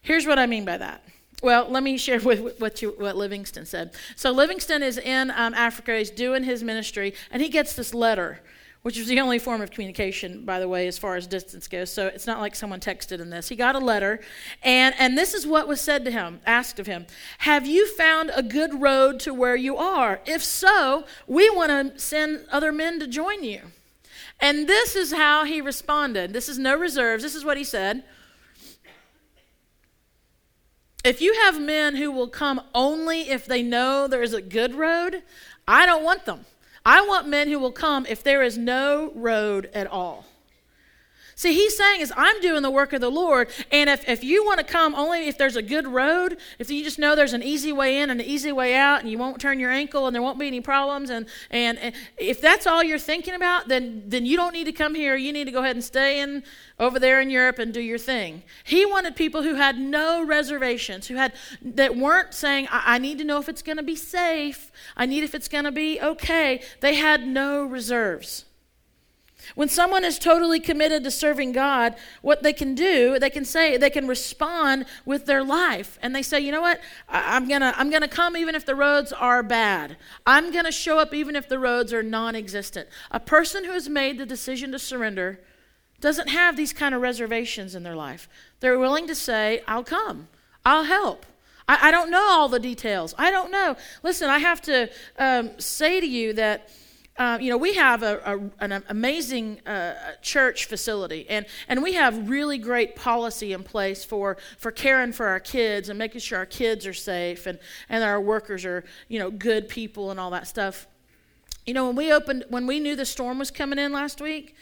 Here's 0.00 0.26
what 0.26 0.38
I 0.38 0.46
mean 0.46 0.64
by 0.64 0.78
that. 0.78 1.03
Well, 1.44 1.68
let 1.68 1.82
me 1.82 1.98
share 1.98 2.20
with 2.20 2.58
what, 2.58 2.80
you, 2.80 2.94
what 2.96 3.16
Livingstone 3.16 3.66
said. 3.66 3.92
So 4.16 4.30
Livingstone 4.30 4.82
is 4.82 4.96
in 4.96 5.30
um, 5.30 5.52
Africa. 5.52 5.98
He's 5.98 6.10
doing 6.10 6.42
his 6.42 6.62
ministry, 6.62 7.12
and 7.30 7.42
he 7.42 7.50
gets 7.50 7.74
this 7.74 7.92
letter, 7.92 8.40
which 8.80 8.96
is 8.96 9.08
the 9.08 9.20
only 9.20 9.38
form 9.38 9.60
of 9.60 9.70
communication, 9.70 10.46
by 10.46 10.58
the 10.58 10.66
way, 10.66 10.88
as 10.88 10.96
far 10.96 11.16
as 11.16 11.26
distance 11.26 11.68
goes. 11.68 11.92
So 11.92 12.06
it's 12.06 12.26
not 12.26 12.40
like 12.40 12.54
someone 12.54 12.80
texted 12.80 13.20
in 13.20 13.28
this. 13.28 13.50
He 13.50 13.56
got 13.56 13.74
a 13.74 13.78
letter, 13.78 14.20
and, 14.62 14.94
and 14.98 15.18
this 15.18 15.34
is 15.34 15.46
what 15.46 15.68
was 15.68 15.82
said 15.82 16.06
to 16.06 16.10
him, 16.10 16.40
asked 16.46 16.80
of 16.80 16.86
him 16.86 17.06
Have 17.40 17.66
you 17.66 17.86
found 17.88 18.30
a 18.34 18.42
good 18.42 18.80
road 18.80 19.20
to 19.20 19.34
where 19.34 19.54
you 19.54 19.76
are? 19.76 20.22
If 20.24 20.42
so, 20.42 21.04
we 21.26 21.50
want 21.50 21.68
to 21.68 22.00
send 22.00 22.46
other 22.50 22.72
men 22.72 22.98
to 23.00 23.06
join 23.06 23.44
you. 23.44 23.60
And 24.40 24.66
this 24.66 24.96
is 24.96 25.12
how 25.12 25.44
he 25.44 25.60
responded. 25.60 26.32
This 26.32 26.48
is 26.48 26.58
no 26.58 26.74
reserves. 26.74 27.22
This 27.22 27.34
is 27.34 27.44
what 27.44 27.58
he 27.58 27.64
said. 27.64 28.02
If 31.04 31.20
you 31.20 31.34
have 31.34 31.60
men 31.60 31.96
who 31.96 32.10
will 32.10 32.28
come 32.28 32.62
only 32.74 33.28
if 33.28 33.44
they 33.44 33.62
know 33.62 34.08
there 34.08 34.22
is 34.22 34.32
a 34.32 34.40
good 34.40 34.74
road, 34.74 35.22
I 35.68 35.84
don't 35.84 36.02
want 36.02 36.24
them. 36.24 36.46
I 36.86 37.06
want 37.06 37.28
men 37.28 37.48
who 37.48 37.58
will 37.58 37.72
come 37.72 38.06
if 38.06 38.22
there 38.22 38.42
is 38.42 38.56
no 38.56 39.12
road 39.14 39.68
at 39.74 39.86
all. 39.86 40.24
See, 41.36 41.52
he's 41.52 41.76
saying 41.76 42.00
is 42.00 42.12
I'm 42.16 42.40
doing 42.40 42.62
the 42.62 42.70
work 42.70 42.92
of 42.92 43.00
the 43.00 43.10
Lord, 43.10 43.48
and 43.72 43.90
if, 43.90 44.08
if 44.08 44.22
you 44.22 44.44
want 44.44 44.58
to 44.58 44.64
come 44.64 44.94
only 44.94 45.26
if 45.26 45.36
there's 45.36 45.56
a 45.56 45.62
good 45.62 45.86
road, 45.86 46.38
if 46.58 46.70
you 46.70 46.84
just 46.84 46.98
know 46.98 47.16
there's 47.16 47.32
an 47.32 47.42
easy 47.42 47.72
way 47.72 47.98
in 47.98 48.10
and 48.10 48.20
an 48.20 48.26
easy 48.26 48.52
way 48.52 48.76
out, 48.76 49.00
and 49.00 49.10
you 49.10 49.18
won't 49.18 49.40
turn 49.40 49.58
your 49.58 49.70
ankle 49.70 50.06
and 50.06 50.14
there 50.14 50.22
won't 50.22 50.38
be 50.38 50.46
any 50.46 50.60
problems, 50.60 51.10
and, 51.10 51.26
and, 51.50 51.78
and 51.78 51.94
if 52.16 52.40
that's 52.40 52.66
all 52.66 52.82
you're 52.82 52.98
thinking 52.98 53.34
about, 53.34 53.68
then, 53.68 54.04
then 54.06 54.24
you 54.26 54.36
don't 54.36 54.52
need 54.52 54.64
to 54.64 54.72
come 54.72 54.94
here. 54.94 55.16
You 55.16 55.32
need 55.32 55.44
to 55.44 55.50
go 55.50 55.60
ahead 55.60 55.76
and 55.76 55.84
stay 55.84 56.20
in 56.20 56.44
over 56.78 56.98
there 56.98 57.20
in 57.20 57.30
Europe 57.30 57.58
and 57.58 57.72
do 57.72 57.80
your 57.80 57.98
thing. 57.98 58.42
He 58.62 58.86
wanted 58.86 59.16
people 59.16 59.42
who 59.42 59.54
had 59.54 59.78
no 59.78 60.24
reservations, 60.24 61.08
who 61.08 61.16
had 61.16 61.32
that 61.62 61.96
weren't 61.96 62.34
saying, 62.34 62.68
I, 62.70 62.94
I 62.94 62.98
need 62.98 63.18
to 63.18 63.24
know 63.24 63.38
if 63.38 63.48
it's 63.48 63.62
going 63.62 63.76
to 63.78 63.82
be 63.82 63.96
safe. 63.96 64.70
I 64.96 65.06
need 65.06 65.24
if 65.24 65.34
it's 65.34 65.48
going 65.48 65.64
to 65.64 65.72
be 65.72 66.00
okay. 66.00 66.62
They 66.80 66.94
had 66.94 67.26
no 67.26 67.64
reserves. 67.64 68.44
When 69.54 69.68
someone 69.68 70.04
is 70.04 70.18
totally 70.18 70.60
committed 70.60 71.04
to 71.04 71.10
serving 71.10 71.52
God, 71.52 71.94
what 72.22 72.42
they 72.42 72.52
can 72.52 72.74
do, 72.74 73.18
they 73.18 73.30
can 73.30 73.44
say, 73.44 73.76
they 73.76 73.90
can 73.90 74.06
respond 74.06 74.86
with 75.04 75.26
their 75.26 75.42
life. 75.42 75.98
And 76.02 76.14
they 76.14 76.22
say, 76.22 76.40
you 76.40 76.52
know 76.52 76.60
what? 76.60 76.80
I, 77.08 77.36
am 77.36 77.48
going 77.48 77.60
to 77.60 77.72
I'm 77.78 77.90
going 77.90 78.02
to 78.02 78.08
come 78.08 78.36
even 78.36 78.54
if 78.54 78.66
the 78.66 78.74
roads 78.74 79.12
are 79.12 79.42
bad. 79.42 79.96
I'm 80.26 80.52
going 80.52 80.64
to 80.64 80.72
show 80.72 80.98
up 80.98 81.14
even 81.14 81.36
if 81.36 81.48
the 81.48 81.58
roads 81.58 81.92
are 81.92 82.02
non 82.02 82.34
existent. 82.34 82.88
A 83.10 83.20
person 83.20 83.64
who 83.64 83.72
has 83.72 83.88
made 83.88 84.18
the 84.18 84.26
decision 84.26 84.72
to 84.72 84.78
surrender 84.78 85.40
doesn't 86.00 86.28
have 86.28 86.56
these 86.56 86.72
kind 86.72 86.94
of 86.94 87.00
reservations 87.00 87.74
in 87.74 87.82
their 87.82 87.96
life. 87.96 88.28
They're 88.60 88.78
willing 88.78 89.06
to 89.06 89.14
say, 89.14 89.62
I'll 89.66 89.84
come, 89.84 90.28
I'll 90.64 90.84
help. 90.84 91.24
I, 91.68 91.88
I 91.88 91.90
don't 91.90 92.10
know 92.10 92.26
all 92.30 92.48
the 92.48 92.60
details. 92.60 93.14
I 93.18 93.30
don't 93.30 93.50
know. 93.50 93.76
Listen, 94.02 94.28
I 94.28 94.38
have 94.38 94.60
to 94.62 94.90
um, 95.18 95.58
say 95.58 96.00
to 96.00 96.06
you 96.06 96.32
that 96.34 96.68
um, 97.16 97.40
you 97.40 97.48
know, 97.48 97.56
we 97.56 97.74
have 97.74 98.02
a, 98.02 98.50
a, 98.58 98.64
an 98.64 98.82
amazing 98.88 99.60
uh, 99.66 99.94
church 100.20 100.64
facility, 100.64 101.26
and, 101.28 101.46
and 101.68 101.80
we 101.80 101.92
have 101.92 102.28
really 102.28 102.58
great 102.58 102.96
policy 102.96 103.52
in 103.52 103.62
place 103.62 104.04
for, 104.04 104.36
for 104.58 104.72
caring 104.72 105.12
for 105.12 105.26
our 105.26 105.38
kids 105.38 105.88
and 105.88 105.98
making 105.98 106.20
sure 106.20 106.38
our 106.38 106.46
kids 106.46 106.86
are 106.86 106.94
safe 106.94 107.46
and, 107.46 107.60
and 107.88 108.02
our 108.02 108.20
workers 108.20 108.64
are, 108.64 108.84
you 109.08 109.20
know, 109.20 109.30
good 109.30 109.68
people 109.68 110.10
and 110.10 110.18
all 110.18 110.30
that 110.30 110.48
stuff. 110.48 110.88
You 111.66 111.72
know, 111.72 111.86
when 111.86 111.96
we 111.96 112.12
opened, 112.12 112.46
when 112.48 112.66
we 112.66 112.80
knew 112.80 112.96
the 112.96 113.06
storm 113.06 113.38
was 113.38 113.50
coming 113.52 113.78
in 113.78 113.92
last 113.92 114.20
week, 114.20 114.56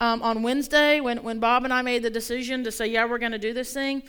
um, 0.00 0.20
on 0.22 0.42
Wednesday, 0.42 0.98
when, 0.98 1.22
when 1.22 1.38
Bob 1.38 1.62
and 1.62 1.72
I 1.72 1.82
made 1.82 2.02
the 2.02 2.10
decision 2.10 2.64
to 2.64 2.72
say, 2.72 2.88
yeah, 2.88 3.04
we're 3.04 3.18
going 3.18 3.32
to 3.32 3.38
do 3.38 3.54
this 3.54 3.72
thing, 3.72 4.02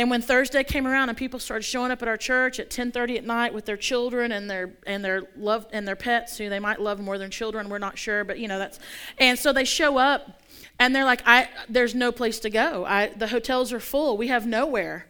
and 0.00 0.08
when 0.08 0.22
Thursday 0.22 0.64
came 0.64 0.86
around 0.86 1.10
and 1.10 1.18
people 1.18 1.38
started 1.38 1.62
showing 1.62 1.90
up 1.90 2.00
at 2.00 2.08
our 2.08 2.16
church 2.16 2.58
at 2.58 2.70
10:30 2.70 3.18
at 3.18 3.24
night 3.24 3.52
with 3.52 3.66
their 3.66 3.76
children 3.76 4.32
and 4.32 4.48
their 4.48 4.72
and 4.86 5.04
their 5.04 5.24
love 5.36 5.66
and 5.72 5.86
their 5.86 5.94
pets 5.94 6.38
who 6.38 6.48
they 6.48 6.58
might 6.58 6.80
love 6.80 7.00
more 7.00 7.18
than 7.18 7.30
children, 7.30 7.68
we're 7.68 7.76
not 7.76 7.98
sure, 7.98 8.24
but 8.24 8.38
you 8.38 8.48
know 8.48 8.58
that's 8.58 8.78
and 9.18 9.38
so 9.38 9.52
they 9.52 9.64
show 9.64 9.98
up 9.98 10.40
and 10.78 10.96
they're 10.96 11.04
like, 11.04 11.20
I 11.26 11.50
there's 11.68 11.94
no 11.94 12.12
place 12.12 12.40
to 12.40 12.48
go. 12.48 12.86
I 12.86 13.08
the 13.08 13.26
hotels 13.26 13.74
are 13.74 13.80
full. 13.80 14.16
We 14.16 14.28
have 14.28 14.46
nowhere. 14.46 15.06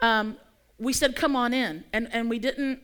Um, 0.00 0.36
we 0.78 0.92
said, 0.92 1.14
come 1.14 1.36
on 1.36 1.54
in, 1.54 1.84
and 1.92 2.08
and 2.12 2.28
we 2.28 2.40
didn't 2.40 2.80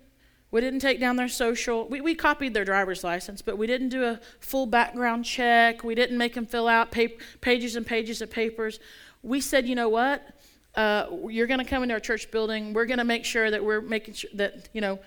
we 0.53 0.61
didn't 0.61 0.79
take 0.79 1.01
down 1.01 1.17
their 1.17 1.29
social. 1.29 1.89
We, 1.89 2.01
we 2.01 2.15
copied 2.15 2.55
their 2.55 2.65
driver's 2.65 3.03
license, 3.03 3.43
but 3.43 3.59
we 3.59 3.67
didn't 3.67 3.89
do 3.89 4.05
a 4.05 4.21
full 4.39 4.67
background 4.67 5.25
check. 5.25 5.83
We 5.83 5.97
didn't 5.97 6.17
make 6.17 6.35
them 6.35 6.47
fill 6.47 6.69
out 6.69 6.93
pages 7.41 7.75
and 7.75 7.85
pages 7.85 8.23
of 8.23 8.31
papers. 8.31 8.79
We 9.23 9.41
said, 9.41 9.67
you 9.67 9.75
know 9.75 9.89
what? 9.89 10.40
Uh, 10.75 11.07
you're 11.29 11.47
going 11.47 11.59
to 11.59 11.65
come 11.65 11.83
into 11.83 11.95
our 11.95 12.01
church 12.01 12.31
building. 12.31 12.73
We're 12.73 12.87
going 12.87 12.99
to 12.99 13.05
make 13.05 13.25
sure 13.25 13.51
that 13.51 13.65
we're 13.65 13.81
making 13.81 14.15
sure 14.15 14.31
that, 14.35 14.69
you 14.73 14.81
know, 14.81 14.99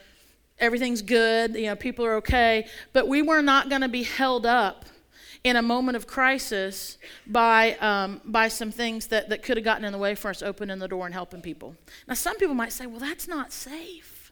everything's 0.59 1.01
good, 1.01 1.55
you 1.55 1.65
know, 1.65 1.75
people 1.75 2.05
are 2.05 2.15
okay. 2.15 2.67
But 2.91 3.07
we 3.07 3.21
were 3.21 3.41
not 3.41 3.69
going 3.69 3.81
to 3.81 3.87
be 3.87 4.03
held 4.03 4.45
up 4.45 4.85
in 5.43 5.57
a 5.57 5.61
moment 5.61 5.97
of 5.97 6.07
crisis 6.07 6.97
by, 7.27 7.73
um, 7.75 8.21
by 8.23 8.47
some 8.47 8.71
things 8.71 9.07
that, 9.07 9.29
that 9.29 9.43
could 9.43 9.57
have 9.57 9.63
gotten 9.63 9.83
in 9.83 9.91
the 9.91 9.97
way 9.97 10.15
for 10.15 10.29
us 10.29 10.41
opening 10.41 10.79
the 10.79 10.87
door 10.87 11.05
and 11.05 11.13
helping 11.13 11.41
people. 11.41 11.75
Now, 12.07 12.13
some 12.13 12.37
people 12.37 12.55
might 12.55 12.71
say, 12.71 12.85
well, 12.85 12.99
that's 12.99 13.27
not 13.27 13.51
safe. 13.51 14.31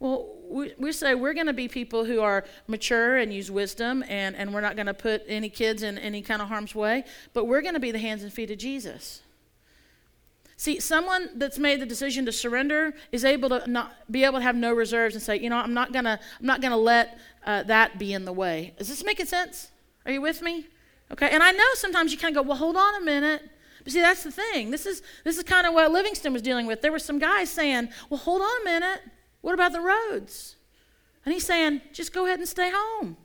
Well, 0.00 0.34
we, 0.48 0.72
we 0.78 0.90
say 0.90 1.14
we're 1.14 1.32
going 1.32 1.46
to 1.46 1.52
be 1.52 1.68
people 1.68 2.04
who 2.04 2.20
are 2.20 2.44
mature 2.66 3.18
and 3.18 3.32
use 3.32 3.52
wisdom, 3.52 4.02
and, 4.08 4.34
and 4.34 4.52
we're 4.52 4.60
not 4.60 4.74
going 4.74 4.86
to 4.86 4.94
put 4.94 5.22
any 5.28 5.48
kids 5.48 5.84
in 5.84 5.96
any 5.96 6.22
kind 6.22 6.42
of 6.42 6.48
harm's 6.48 6.74
way, 6.74 7.04
but 7.34 7.44
we're 7.44 7.62
going 7.62 7.74
to 7.74 7.80
be 7.80 7.92
the 7.92 8.00
hands 8.00 8.24
and 8.24 8.32
feet 8.32 8.50
of 8.50 8.58
Jesus. 8.58 9.21
See, 10.62 10.78
someone 10.78 11.30
that's 11.34 11.58
made 11.58 11.80
the 11.80 11.86
decision 11.86 12.24
to 12.26 12.30
surrender 12.30 12.94
is 13.10 13.24
able 13.24 13.48
to 13.48 13.68
not 13.68 13.94
be 14.08 14.22
able 14.22 14.38
to 14.38 14.44
have 14.44 14.54
no 14.54 14.72
reserves 14.72 15.16
and 15.16 15.20
say, 15.20 15.36
you 15.36 15.50
know, 15.50 15.56
I'm 15.56 15.74
not 15.74 15.92
gonna, 15.92 16.20
I'm 16.38 16.46
not 16.46 16.60
gonna 16.60 16.76
let 16.76 17.18
uh, 17.44 17.64
that 17.64 17.98
be 17.98 18.12
in 18.12 18.24
the 18.24 18.32
way. 18.32 18.72
Is 18.78 18.86
this 18.86 19.02
making 19.02 19.26
sense? 19.26 19.72
Are 20.06 20.12
you 20.12 20.20
with 20.20 20.40
me? 20.40 20.68
Okay. 21.10 21.28
And 21.30 21.42
I 21.42 21.50
know 21.50 21.64
sometimes 21.74 22.12
you 22.12 22.18
kind 22.18 22.36
of 22.36 22.44
go, 22.44 22.48
well, 22.48 22.58
hold 22.58 22.76
on 22.76 22.94
a 22.94 23.04
minute. 23.04 23.42
But 23.82 23.92
see, 23.92 24.00
that's 24.00 24.22
the 24.22 24.30
thing. 24.30 24.70
This 24.70 24.86
is 24.86 25.02
this 25.24 25.36
is 25.36 25.42
kind 25.42 25.66
of 25.66 25.74
what 25.74 25.90
Livingstone 25.90 26.32
was 26.32 26.42
dealing 26.42 26.66
with. 26.66 26.80
There 26.80 26.92
were 26.92 27.00
some 27.00 27.18
guys 27.18 27.50
saying, 27.50 27.88
well, 28.08 28.20
hold 28.20 28.40
on 28.40 28.60
a 28.60 28.64
minute. 28.64 29.00
What 29.40 29.54
about 29.54 29.72
the 29.72 29.80
roads? 29.80 30.54
And 31.24 31.34
he's 31.34 31.44
saying, 31.44 31.80
just 31.92 32.12
go 32.12 32.26
ahead 32.26 32.38
and 32.38 32.48
stay 32.48 32.70
home. 32.72 33.16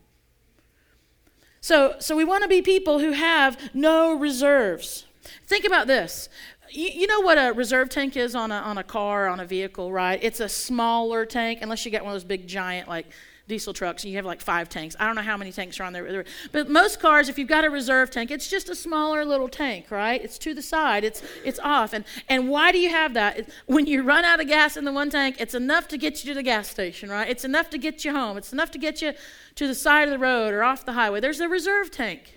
So, 1.62 1.98
so 2.00 2.16
we 2.16 2.24
want 2.24 2.42
to 2.42 2.50
be 2.50 2.64
people 2.64 2.98
who 2.98 3.12
have 3.12 3.60
no 3.76 4.16
reserves. 4.16 5.06
Think 5.46 5.66
about 5.66 5.88
this. 5.88 6.30
You, 6.72 6.90
you, 6.90 7.08
know 7.08 7.22
what 7.22 7.38
a 7.38 7.54
reserve 7.54 7.90
tank 7.90 8.18
is 8.18 8.36
on 8.36 8.52
a, 8.52 8.56
on 8.56 8.78
a 8.78 8.84
car, 8.84 9.28
on 9.28 9.40
a 9.40 9.46
vehicle, 9.46 9.92
right? 9.92 10.20
It's 10.22 10.40
a 10.40 10.50
smaller 10.50 11.26
tank, 11.26 11.60
unless 11.62 11.86
you 11.86 11.92
get 11.92 12.04
one 12.04 12.14
of 12.14 12.16
those 12.16 12.26
big, 12.26 12.48
giant, 12.48 12.90
like 12.90 13.08
diesel 13.48 13.74
trucks, 13.74 14.04
and 14.04 14.12
you 14.12 14.18
have 14.18 14.26
like 14.26 14.42
five 14.42 14.68
tanks. 14.68 14.96
I 15.00 15.06
don't 15.06 15.16
know 15.16 15.22
how 15.22 15.38
many 15.38 15.52
tanks 15.52 15.80
are 15.80 15.84
on 15.84 15.94
there. 15.94 16.26
But 16.52 16.70
most 16.70 17.00
cars, 17.00 17.30
if 17.30 17.40
you've 17.40 17.48
got 17.48 17.64
a 17.64 17.70
reserve 17.70 18.12
tank, 18.12 18.30
it's 18.30 18.50
just 18.50 18.70
a 18.70 18.76
smaller 18.76 19.24
little 19.24 19.48
tank, 19.48 19.90
right? 19.90 20.22
It's 20.22 20.38
to 20.40 20.54
the 20.54 20.62
side, 20.62 21.04
it's, 21.04 21.24
it's 21.46 21.60
off. 21.60 21.94
And, 21.94 22.04
and 22.28 22.50
why 22.50 22.72
do 22.72 22.80
you 22.80 22.90
have 22.90 23.14
that? 23.14 23.50
When 23.66 23.86
you 23.86 24.04
run 24.04 24.26
out 24.26 24.42
of 24.42 24.48
gas 24.48 24.76
in 24.76 24.84
the 24.84 24.92
one 24.92 25.10
tank, 25.10 25.38
it's 25.40 25.54
enough 25.54 25.88
to 25.90 25.98
get 25.98 26.24
you 26.24 26.32
to 26.32 26.36
the 26.36 26.44
gas 26.44 26.68
station, 26.68 27.10
right? 27.10 27.30
It's 27.30 27.46
enough 27.46 27.70
to 27.70 27.78
get 27.78 28.04
you 28.04 28.12
home, 28.12 28.38
it's 28.38 28.52
enough 28.52 28.72
to 28.72 28.78
get 28.78 29.02
you 29.02 29.14
to 29.56 29.68
the 29.68 29.76
side 29.76 30.08
of 30.08 30.12
the 30.12 30.20
road 30.20 30.54
or 30.54 30.64
off 30.64 30.86
the 30.86 30.94
highway. 30.94 31.22
There's 31.22 31.40
a 31.40 31.48
reserve 31.48 31.92
tank. 31.92 32.34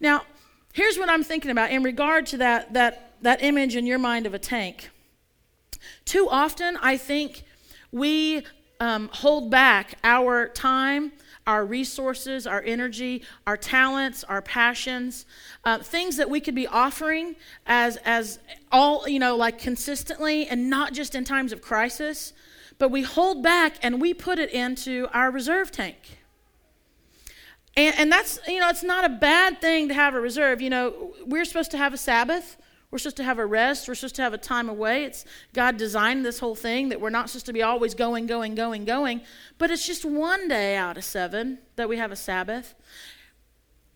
Now, 0.00 0.22
here's 0.74 0.98
what 0.98 1.08
I'm 1.08 1.24
thinking 1.24 1.50
about 1.50 1.70
in 1.70 1.82
regard 1.82 2.26
to 2.26 2.36
that, 2.36 2.74
that 2.74 3.07
that 3.22 3.42
image 3.42 3.76
in 3.76 3.86
your 3.86 3.98
mind 3.98 4.26
of 4.26 4.34
a 4.34 4.38
tank. 4.38 4.90
Too 6.04 6.28
often, 6.28 6.76
I 6.80 6.96
think 6.96 7.44
we 7.92 8.44
um, 8.80 9.08
hold 9.12 9.50
back 9.50 9.94
our 10.04 10.48
time, 10.48 11.12
our 11.46 11.64
resources, 11.64 12.46
our 12.46 12.62
energy, 12.62 13.22
our 13.46 13.56
talents, 13.56 14.22
our 14.24 14.42
passions, 14.42 15.26
uh, 15.64 15.78
things 15.78 16.16
that 16.16 16.28
we 16.28 16.40
could 16.40 16.54
be 16.54 16.66
offering 16.66 17.36
as, 17.66 17.96
as 18.04 18.38
all, 18.70 19.08
you 19.08 19.18
know, 19.18 19.34
like 19.36 19.58
consistently 19.58 20.46
and 20.46 20.68
not 20.68 20.92
just 20.92 21.14
in 21.14 21.24
times 21.24 21.52
of 21.52 21.62
crisis, 21.62 22.32
but 22.78 22.90
we 22.90 23.02
hold 23.02 23.42
back 23.42 23.76
and 23.82 24.00
we 24.00 24.14
put 24.14 24.38
it 24.38 24.50
into 24.50 25.08
our 25.12 25.30
reserve 25.30 25.72
tank. 25.72 26.18
And, 27.76 27.94
and 27.98 28.12
that's, 28.12 28.40
you 28.46 28.60
know, 28.60 28.68
it's 28.68 28.82
not 28.82 29.04
a 29.04 29.08
bad 29.08 29.60
thing 29.60 29.88
to 29.88 29.94
have 29.94 30.14
a 30.14 30.20
reserve. 30.20 30.60
You 30.60 30.70
know, 30.70 31.14
we're 31.26 31.44
supposed 31.44 31.70
to 31.72 31.78
have 31.78 31.94
a 31.94 31.96
Sabbath. 31.96 32.56
We're 32.90 32.98
supposed 32.98 33.18
to 33.18 33.24
have 33.24 33.38
a 33.38 33.44
rest. 33.44 33.86
We're 33.86 33.94
supposed 33.94 34.16
to 34.16 34.22
have 34.22 34.32
a 34.32 34.38
time 34.38 34.68
away. 34.68 35.04
It's 35.04 35.26
God 35.52 35.76
designed 35.76 36.24
this 36.24 36.38
whole 36.38 36.54
thing 36.54 36.88
that 36.88 37.00
we're 37.00 37.10
not 37.10 37.28
supposed 37.28 37.46
to 37.46 37.52
be 37.52 37.62
always 37.62 37.94
going, 37.94 38.26
going, 38.26 38.54
going, 38.54 38.86
going. 38.86 39.20
But 39.58 39.70
it's 39.70 39.86
just 39.86 40.04
one 40.06 40.48
day 40.48 40.74
out 40.74 40.96
of 40.96 41.04
seven 41.04 41.58
that 41.76 41.88
we 41.88 41.98
have 41.98 42.12
a 42.12 42.16
Sabbath. 42.16 42.74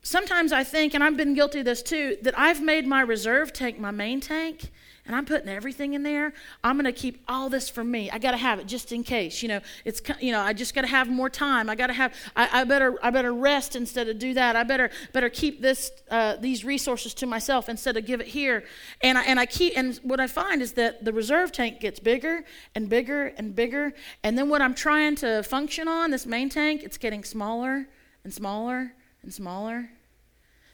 Sometimes 0.02 0.52
I 0.52 0.62
think, 0.62 0.94
and 0.94 1.02
I've 1.02 1.16
been 1.16 1.32
guilty 1.32 1.60
of 1.60 1.64
this 1.64 1.82
too, 1.82 2.18
that 2.22 2.38
I've 2.38 2.62
made 2.62 2.86
my 2.86 3.00
reserve 3.00 3.52
tank 3.52 3.78
my 3.78 3.92
main 3.92 4.20
tank 4.20 4.70
and 5.12 5.18
I'm 5.18 5.26
putting 5.26 5.50
everything 5.50 5.92
in 5.92 6.04
there. 6.04 6.32
I'm 6.64 6.76
going 6.76 6.86
to 6.86 6.98
keep 6.98 7.22
all 7.28 7.50
this 7.50 7.68
for 7.68 7.84
me. 7.84 8.10
I 8.10 8.18
got 8.18 8.30
to 8.30 8.38
have 8.38 8.58
it 8.58 8.66
just 8.66 8.92
in 8.92 9.04
case. 9.04 9.42
You 9.42 9.48
know, 9.48 9.60
it's 9.84 10.00
you 10.20 10.32
know, 10.32 10.40
I 10.40 10.54
just 10.54 10.74
got 10.74 10.80
to 10.80 10.86
have 10.86 11.06
more 11.10 11.28
time. 11.28 11.68
I 11.68 11.74
got 11.74 11.88
to 11.88 11.92
have. 11.92 12.14
I, 12.34 12.62
I, 12.62 12.64
better 12.64 12.98
I 13.02 13.10
better 13.10 13.34
rest 13.34 13.76
instead 13.76 14.08
of 14.08 14.18
do 14.18 14.32
that. 14.32 14.56
I 14.56 14.62
better 14.62 14.88
better 15.12 15.28
keep 15.28 15.60
this 15.60 15.90
uh, 16.10 16.36
these 16.36 16.64
resources 16.64 17.12
to 17.14 17.26
myself 17.26 17.68
instead 17.68 17.98
of 17.98 18.06
give 18.06 18.22
it 18.22 18.28
here. 18.28 18.64
And 19.02 19.18
I, 19.18 19.22
and 19.24 19.38
I 19.38 19.44
keep 19.44 19.76
and 19.76 19.96
what 20.02 20.18
I 20.18 20.28
find 20.28 20.62
is 20.62 20.72
that 20.72 21.04
the 21.04 21.12
reserve 21.12 21.52
tank 21.52 21.80
gets 21.80 22.00
bigger 22.00 22.44
and 22.74 22.88
bigger 22.88 23.26
and 23.36 23.54
bigger. 23.54 23.92
And 24.22 24.38
then 24.38 24.48
what 24.48 24.62
I'm 24.62 24.74
trying 24.74 25.16
to 25.16 25.42
function 25.42 25.88
on 25.88 26.10
this 26.10 26.24
main 26.24 26.48
tank, 26.48 26.82
it's 26.82 26.96
getting 26.96 27.22
smaller 27.22 27.86
and 28.24 28.32
smaller 28.32 28.94
and 29.22 29.34
smaller. 29.34 29.90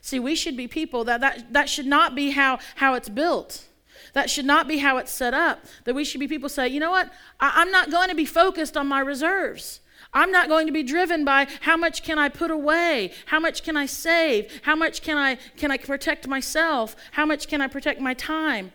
See, 0.00 0.20
we 0.20 0.36
should 0.36 0.56
be 0.56 0.68
people 0.68 1.02
that 1.04 1.22
that 1.22 1.52
that 1.52 1.68
should 1.68 1.86
not 1.86 2.14
be 2.14 2.30
how 2.30 2.60
how 2.76 2.94
it's 2.94 3.08
built. 3.08 3.64
That 4.12 4.30
should 4.30 4.44
not 4.44 4.68
be 4.68 4.78
how 4.78 4.98
it's 4.98 5.10
set 5.10 5.34
up. 5.34 5.64
That 5.84 5.94
we 5.94 6.04
should 6.04 6.20
be 6.20 6.28
people 6.28 6.48
say, 6.48 6.68
you 6.68 6.80
know 6.80 6.90
what? 6.90 7.10
I, 7.40 7.62
am 7.62 7.70
not 7.70 7.90
going 7.90 8.08
to 8.08 8.14
be 8.14 8.24
focused 8.24 8.76
on 8.76 8.86
my 8.86 9.00
reserves. 9.00 9.80
I'm 10.12 10.32
not 10.32 10.48
going 10.48 10.66
to 10.66 10.72
be 10.72 10.82
driven 10.82 11.24
by 11.24 11.46
how 11.60 11.76
much 11.76 12.02
can 12.02 12.18
I 12.18 12.28
put 12.28 12.50
away? 12.50 13.12
How 13.26 13.38
much 13.38 13.62
can 13.62 13.76
I 13.76 13.86
save? 13.86 14.60
How 14.62 14.74
much 14.74 15.02
can 15.02 15.18
I 15.18 15.36
can 15.56 15.70
I 15.70 15.76
protect 15.76 16.26
myself? 16.26 16.96
How 17.12 17.26
much 17.26 17.48
can 17.48 17.60
I 17.60 17.66
protect 17.66 18.00
my 18.00 18.14
time? 18.14 18.72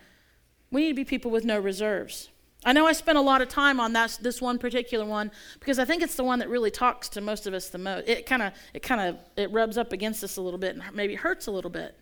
We 0.71 0.81
need 0.81 0.89
to 0.89 0.95
be 0.95 1.05
people 1.05 1.31
with 1.31 1.45
no 1.45 1.59
reserves. 1.59 2.29
I 2.65 2.71
know 2.71 2.85
I 2.87 2.93
spent 2.93 3.17
a 3.17 3.21
lot 3.21 3.41
of 3.41 3.49
time 3.49 3.79
on 3.79 3.93
that, 3.93 4.17
this 4.21 4.41
one 4.41 4.57
particular 4.57 5.05
one 5.05 5.31
because 5.59 5.79
I 5.79 5.85
think 5.85 6.01
it's 6.01 6.15
the 6.15 6.23
one 6.23 6.39
that 6.39 6.49
really 6.49 6.71
talks 6.71 7.09
to 7.09 7.21
most 7.21 7.45
of 7.45 7.53
us 7.53 7.69
the 7.69 7.77
most. 7.77 8.07
It 8.07 8.25
kind 8.25 8.41
of 8.41 8.53
it 8.73 8.83
kind 8.83 9.01
of 9.01 9.17
it 9.35 9.51
rubs 9.51 9.77
up 9.77 9.91
against 9.91 10.23
us 10.23 10.37
a 10.37 10.41
little 10.41 10.59
bit 10.59 10.75
and 10.75 10.83
maybe 10.93 11.15
hurts 11.15 11.47
a 11.47 11.51
little 11.51 11.71
bit. 11.71 11.95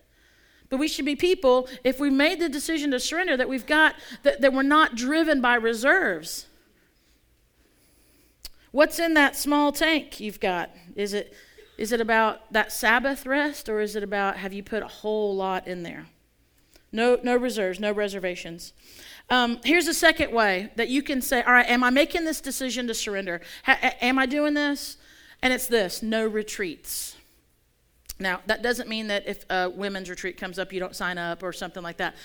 But 0.71 0.79
we 0.79 0.87
should 0.87 1.03
be 1.03 1.17
people, 1.17 1.67
if 1.83 1.99
we 1.99 2.09
made 2.09 2.39
the 2.39 2.47
decision 2.47 2.91
to 2.91 2.99
surrender, 2.99 3.35
that 3.35 3.49
we've 3.49 3.65
got, 3.65 3.93
that, 4.23 4.39
that 4.39 4.53
we're 4.53 4.63
not 4.63 4.95
driven 4.95 5.41
by 5.41 5.55
reserves. 5.55 6.47
What's 8.71 8.97
in 8.97 9.13
that 9.15 9.35
small 9.35 9.73
tank 9.73 10.21
you've 10.21 10.39
got? 10.39 10.71
Is 10.95 11.13
it, 11.13 11.33
is 11.77 11.91
it 11.91 11.99
about 11.99 12.53
that 12.53 12.71
Sabbath 12.71 13.25
rest, 13.25 13.67
or 13.67 13.81
is 13.81 13.97
it 13.97 14.01
about 14.01 14.37
have 14.37 14.53
you 14.53 14.63
put 14.63 14.81
a 14.81 14.87
whole 14.87 15.35
lot 15.35 15.67
in 15.67 15.83
there? 15.83 16.05
No, 16.93 17.19
no 17.21 17.35
reserves, 17.35 17.77
no 17.81 17.91
reservations. 17.91 18.71
Um, 19.29 19.59
here's 19.65 19.87
a 19.87 19.93
second 19.93 20.31
way 20.31 20.71
that 20.77 20.87
you 20.87 21.03
can 21.03 21.21
say, 21.21 21.41
all 21.43 21.51
right, 21.51 21.69
am 21.69 21.83
I 21.83 21.89
making 21.89 22.23
this 22.23 22.39
decision 22.39 22.87
to 22.87 22.93
surrender? 22.93 23.41
Ha- 23.65 23.95
am 23.99 24.17
I 24.17 24.25
doing 24.25 24.53
this? 24.53 24.95
And 25.41 25.51
it's 25.51 25.67
this 25.67 26.01
no 26.01 26.25
retreats. 26.25 27.17
Now, 28.21 28.41
that 28.45 28.61
doesn't 28.61 28.87
mean 28.87 29.07
that 29.07 29.27
if 29.27 29.45
a 29.49 29.69
women's 29.69 30.09
retreat 30.09 30.37
comes 30.37 30.59
up, 30.59 30.71
you 30.71 30.79
don't 30.79 30.95
sign 30.95 31.17
up 31.17 31.43
or 31.43 31.51
something 31.51 31.83
like 31.83 31.97
that. 31.97 32.15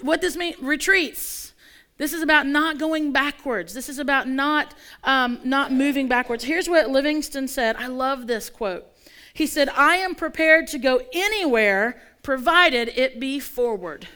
What 0.00 0.20
does 0.20 0.36
mean? 0.36 0.54
Retreats. 0.60 1.52
This 1.98 2.12
is 2.12 2.22
about 2.22 2.46
not 2.46 2.78
going 2.78 3.12
backwards. 3.12 3.74
This 3.74 3.88
is 3.88 3.98
about 3.98 4.28
not, 4.28 4.74
um, 5.04 5.40
not 5.44 5.72
moving 5.72 6.08
backwards. 6.08 6.44
Here's 6.44 6.68
what 6.68 6.88
Livingstone 6.88 7.48
said. 7.48 7.76
I 7.76 7.86
love 7.88 8.26
this 8.26 8.48
quote. 8.48 8.86
He 9.34 9.46
said, 9.46 9.68
I 9.70 9.96
am 9.96 10.14
prepared 10.14 10.66
to 10.68 10.78
go 10.78 11.02
anywhere 11.12 12.00
provided 12.22 12.88
it 12.96 13.18
be 13.18 13.40
forward. 13.40 14.08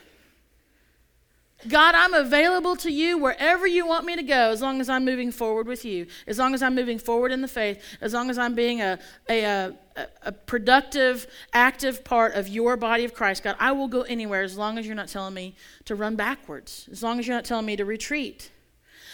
God, 1.69 1.95
I'm 1.95 2.15
available 2.15 2.77
to 2.77 2.93
you 2.93 3.19
wherever 3.19 3.67
you 3.67 3.87
want 3.87 4.05
me 4.05 4.15
to 4.15 4.23
go 4.23 4.51
as 4.51 4.63
long 4.63 4.81
as 4.81 4.89
I'm 4.89 5.05
moving 5.05 5.33
forward 5.33 5.67
with 5.67 5.85
you, 5.85 6.07
as 6.27 6.39
long 6.39 6.55
as 6.55 6.63
I'm 6.63 6.75
moving 6.75 6.99
forward 6.99 7.33
in 7.33 7.41
the 7.41 7.49
faith, 7.49 7.83
as 8.01 8.13
long 8.13 8.31
as 8.31 8.39
I'm 8.39 8.55
being 8.55 8.83
a, 8.83 8.99
a, 9.29 9.43
a, 9.43 9.77
a, 10.23 10.33
productive, 10.33 11.27
active 11.53 12.05
part 12.05 12.35
of 12.35 12.49
your 12.49 12.77
body 12.77 13.05
of 13.05 13.15
Christ. 13.15 13.43
God, 13.43 13.57
I 13.59 13.73
will 13.73 13.89
go 13.89 14.03
anywhere 14.03 14.43
as 14.43 14.57
long 14.57 14.79
as 14.79 14.87
you're 14.87 14.95
not 14.95 15.09
telling 15.09 15.35
me 15.35 15.55
to 15.87 15.95
run 15.95 16.17
backwards, 16.17 16.89
as 16.93 17.03
long 17.03 17.19
as 17.19 17.27
you're 17.27 17.37
not 17.37 17.45
telling 17.45 17.67
me 17.67 17.77
to 17.77 17.85
retreat. 17.85 18.51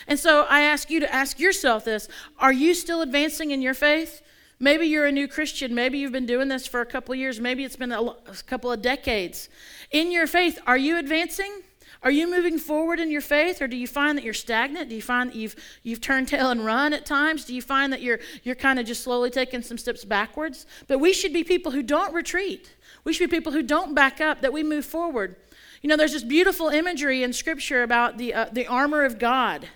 And 0.07 0.19
so 0.19 0.47
I 0.49 0.63
ask 0.63 0.91
you 0.91 1.01
to 1.01 1.15
ask 1.15 1.39
yourself 1.39 1.85
this 1.85 2.09
Are 2.39 2.53
you 2.53 2.75
still 2.75 3.03
advancing 3.03 3.51
in 3.51 3.63
your 3.63 3.75
faith? 3.75 4.23
Maybe 4.59 4.87
you're 4.87 5.07
a 5.07 5.13
new 5.13 5.27
Christian. 5.27 5.75
Maybe 5.75 5.99
you've 5.99 6.13
been 6.13 6.27
doing 6.27 6.47
this 6.47 6.69
for 6.69 6.81
a 6.81 6.87
couple 6.87 7.13
of 7.13 7.19
years. 7.19 7.41
Maybe 7.41 7.65
it's 7.65 7.75
been 7.75 7.91
a, 7.91 8.15
couple 8.47 8.71
of 8.71 8.81
decades. 8.81 9.49
In 9.91 10.13
your 10.13 10.29
faith, 10.29 10.61
are 10.69 10.77
you 10.77 10.99
advancing? 10.99 11.63
Are 12.05 12.11
you 12.11 12.29
moving 12.29 12.59
forward 12.59 12.99
in 12.99 13.13
your 13.13 13.21
faith, 13.21 13.63
or 13.63 13.69
do 13.69 13.77
you 13.77 13.87
find 13.87 14.19
that 14.19 14.25
you're 14.25 14.35
stagnant? 14.35 14.89
Do 14.89 14.97
you 14.97 15.03
find 15.03 15.31
that 15.31 15.37
you've, 15.37 15.55
you've 15.85 16.01
turned 16.01 16.27
tail 16.27 16.51
and 16.51 16.65
run 16.65 16.93
at 16.93 17.07
times? 17.07 17.45
Do 17.45 17.55
you 17.55 17.63
find 17.63 17.93
that 17.93 18.03
you're, 18.03 18.19
you're 18.43 18.57
kind 18.57 18.81
of 18.81 18.87
just 18.87 19.05
slowly 19.05 19.31
taking 19.31 19.63
some 19.63 19.79
steps 19.79 20.05
backwards? 20.05 20.67
But 20.89 20.99
we 20.99 21.13
should 21.13 21.33
be 21.33 21.45
people 21.45 21.71
who 21.71 21.83
don't 21.83 22.13
retreat. 22.13 22.75
We 23.05 23.13
should 23.13 23.31
be 23.31 23.37
people 23.37 23.53
who 23.53 23.63
don't 23.63 23.95
back 23.95 24.21
up, 24.21 24.41
that 24.41 24.53
we 24.53 24.65
move 24.65 24.85
forward. 24.85 25.37
You 25.81 25.89
know, 25.89 25.97
there's 25.97 26.13
this 26.13 26.25
beautiful 26.25 26.69
imagery 26.69 27.23
in 27.23 27.33
Scripture 27.33 27.85
about 27.85 28.19
the, 28.19 28.35
uh, 28.35 28.47
the 28.53 28.67
armor 28.67 29.05
of 29.05 29.19
God 29.19 29.69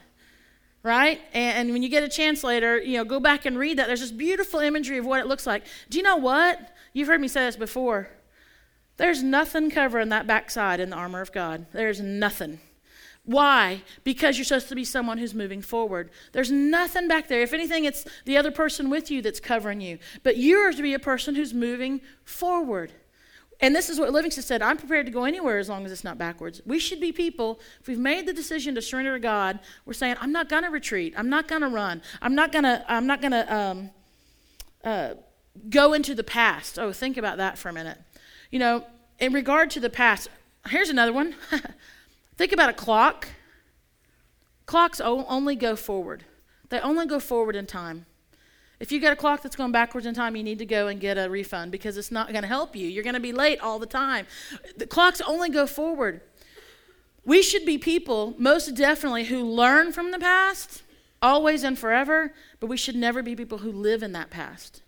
right? 0.83 1.21
And, 1.35 1.73
when 1.73 1.83
you 1.83 1.89
get 1.89 2.05
a 2.05 2.09
chance 2.09 2.45
later, 2.45 2.81
you 2.81 2.97
know, 2.97 3.05
go 3.05 3.19
back 3.19 3.45
and 3.45 3.59
read 3.59 3.79
that. 3.79 3.89
There's 3.89 4.03
this 4.03 4.13
beautiful 4.13 4.61
imagery 4.61 4.99
of 4.99 5.05
what 5.05 5.19
it 5.19 5.27
looks 5.27 5.45
like. 5.45 5.65
Do 5.91 5.99
you 5.99 6.05
know 6.05 6.15
what? 6.15 6.77
You've 6.93 7.09
heard 7.09 7.21
me 7.21 7.27
say 7.27 7.45
this 7.45 7.57
before. 7.57 8.09
There's 8.97 9.23
nothing 9.23 9.71
covering 9.71 10.09
that 10.09 10.27
backside 10.27 10.81
in 10.81 10.91
the 10.91 10.97
armor 10.97 11.21
of 11.21 11.33
God. 11.33 11.67
There's 11.73 12.01
nothing. 12.01 12.61
Why? 13.25 13.83
Because 14.05 14.39
you're 14.39 14.45
supposed 14.45 14.69
to 14.69 14.77
be 14.77 14.85
someone 14.85 15.19
who's 15.19 15.35
moving 15.35 15.61
forward. 15.61 16.11
There's 16.33 16.51
nothing 16.51 17.09
back 17.09 17.27
there. 17.27 17.43
If 17.43 17.53
anything, 17.53 17.85
it's 17.85 18.07
the 18.25 18.37
other 18.37 18.53
person 18.53 18.89
with 18.89 19.11
you 19.11 19.21
that's 19.21 19.41
covering 19.41 19.81
you. 19.81 19.99
But 20.23 20.37
you're 20.37 20.73
to 20.73 20.83
be 20.83 20.95
a 20.95 21.01
person 21.01 21.35
who's 21.35 21.53
moving 21.53 22.01
forward. 22.25 22.93
And 23.61 23.75
this 23.75 23.91
is 23.91 23.99
what 23.99 24.13
Livingstone 24.13 24.45
said 24.45 24.63
I'm 24.63 24.77
prepared 24.77 25.07
to 25.07 25.13
go 25.13 25.25
anywhere 25.25 25.59
as 25.59 25.69
long 25.69 25.85
as 25.85 25.91
it's 25.91 26.05
not 26.05 26.19
backwards. 26.19 26.63
We 26.67 26.79
should 26.79 27.01
be 27.01 27.11
people, 27.11 27.61
if 27.81 27.89
we've 27.89 27.99
made 27.99 28.27
the 28.27 28.33
decision 28.33 28.75
to 28.77 28.83
surrender 28.83 29.15
to 29.15 29.21
God, 29.21 29.59
we're 29.87 29.95
saying, 29.95 30.17
I'm 30.21 30.33
not 30.33 30.49
going 30.49 30.63
to 30.63 30.71
retreat. 30.71 31.15
I'm 31.17 31.29
not 31.29 31.49
going 31.49 31.63
to 31.63 31.69
run. 31.69 32.03
I'm 32.23 32.35
not 32.35 32.53
going 32.53 32.65
to, 32.65 32.85
I'm 32.87 33.07
not 33.07 33.21
going 33.21 33.33
to 33.33 33.55
um, 33.55 33.91
uh, 34.85 35.15
go 35.69 35.95
into 35.95 36.15
the 36.15 36.25
past. 36.25 36.79
Oh, 36.79 36.93
think 36.93 37.17
about 37.17 37.39
that 37.39 37.59
for 37.59 37.71
a 37.71 37.73
minute. 37.73 37.99
You 38.51 38.59
know, 38.59 38.85
in 39.19 39.33
regard 39.33 39.71
to 39.71 39.81
the 39.81 39.91
past, 39.91 40.29
here's 40.69 40.89
another 40.89 41.13
one. 41.13 41.35
Think 42.37 42.53
about 42.53 42.71
a 42.71 42.75
clock. 42.75 43.29
Clocks 44.67 45.01
only 45.01 45.57
go 45.57 45.77
forward, 45.77 46.25
they 46.69 46.81
only 46.81 47.07
go 47.07 47.21
forward 47.21 47.57
in 47.57 47.67
time. 47.67 48.07
If 48.79 48.93
you 48.93 49.01
get 49.01 49.13
a 49.13 49.17
clock 49.17 49.43
that's 49.43 49.57
going 49.57 49.73
backwards 49.73 50.07
in 50.07 50.15
time, 50.15 50.37
you 50.37 50.43
need 50.43 50.59
to 50.59 50.67
go 50.67 50.89
and 50.89 51.01
get 51.01 51.17
a 51.17 51.31
refund 51.31 51.73
because 51.73 51.97
it's 51.97 52.11
not 52.11 52.31
going 52.31 52.43
to 52.43 52.49
help 52.49 52.77
you. 52.77 52.87
You're 52.87 53.05
going 53.05 53.15
to 53.15 53.21
be 53.21 53.33
late 53.33 53.59
all 53.61 53.79
the 53.79 53.87
time. 53.87 54.27
The 54.77 54.87
clocks 54.87 55.23
only 55.23 55.49
go 55.49 55.67
forward. 55.67 56.21
We 57.25 57.41
should 57.41 57.65
be 57.65 57.79
people, 57.79 58.35
most 58.37 58.75
definitely, 58.75 59.25
who 59.25 59.43
learn 59.43 59.93
from 59.93 60.11
the 60.11 60.19
past, 60.19 60.83
always 61.23 61.65
and 61.65 61.79
forever, 61.79 62.35
but 62.61 62.67
we 62.67 62.77
should 62.77 62.97
never 62.97 63.23
be 63.23 63.35
people 63.35 63.59
who 63.59 63.73
live 63.73 64.03
in 64.03 64.13
that 64.13 64.29
past. 64.29 64.83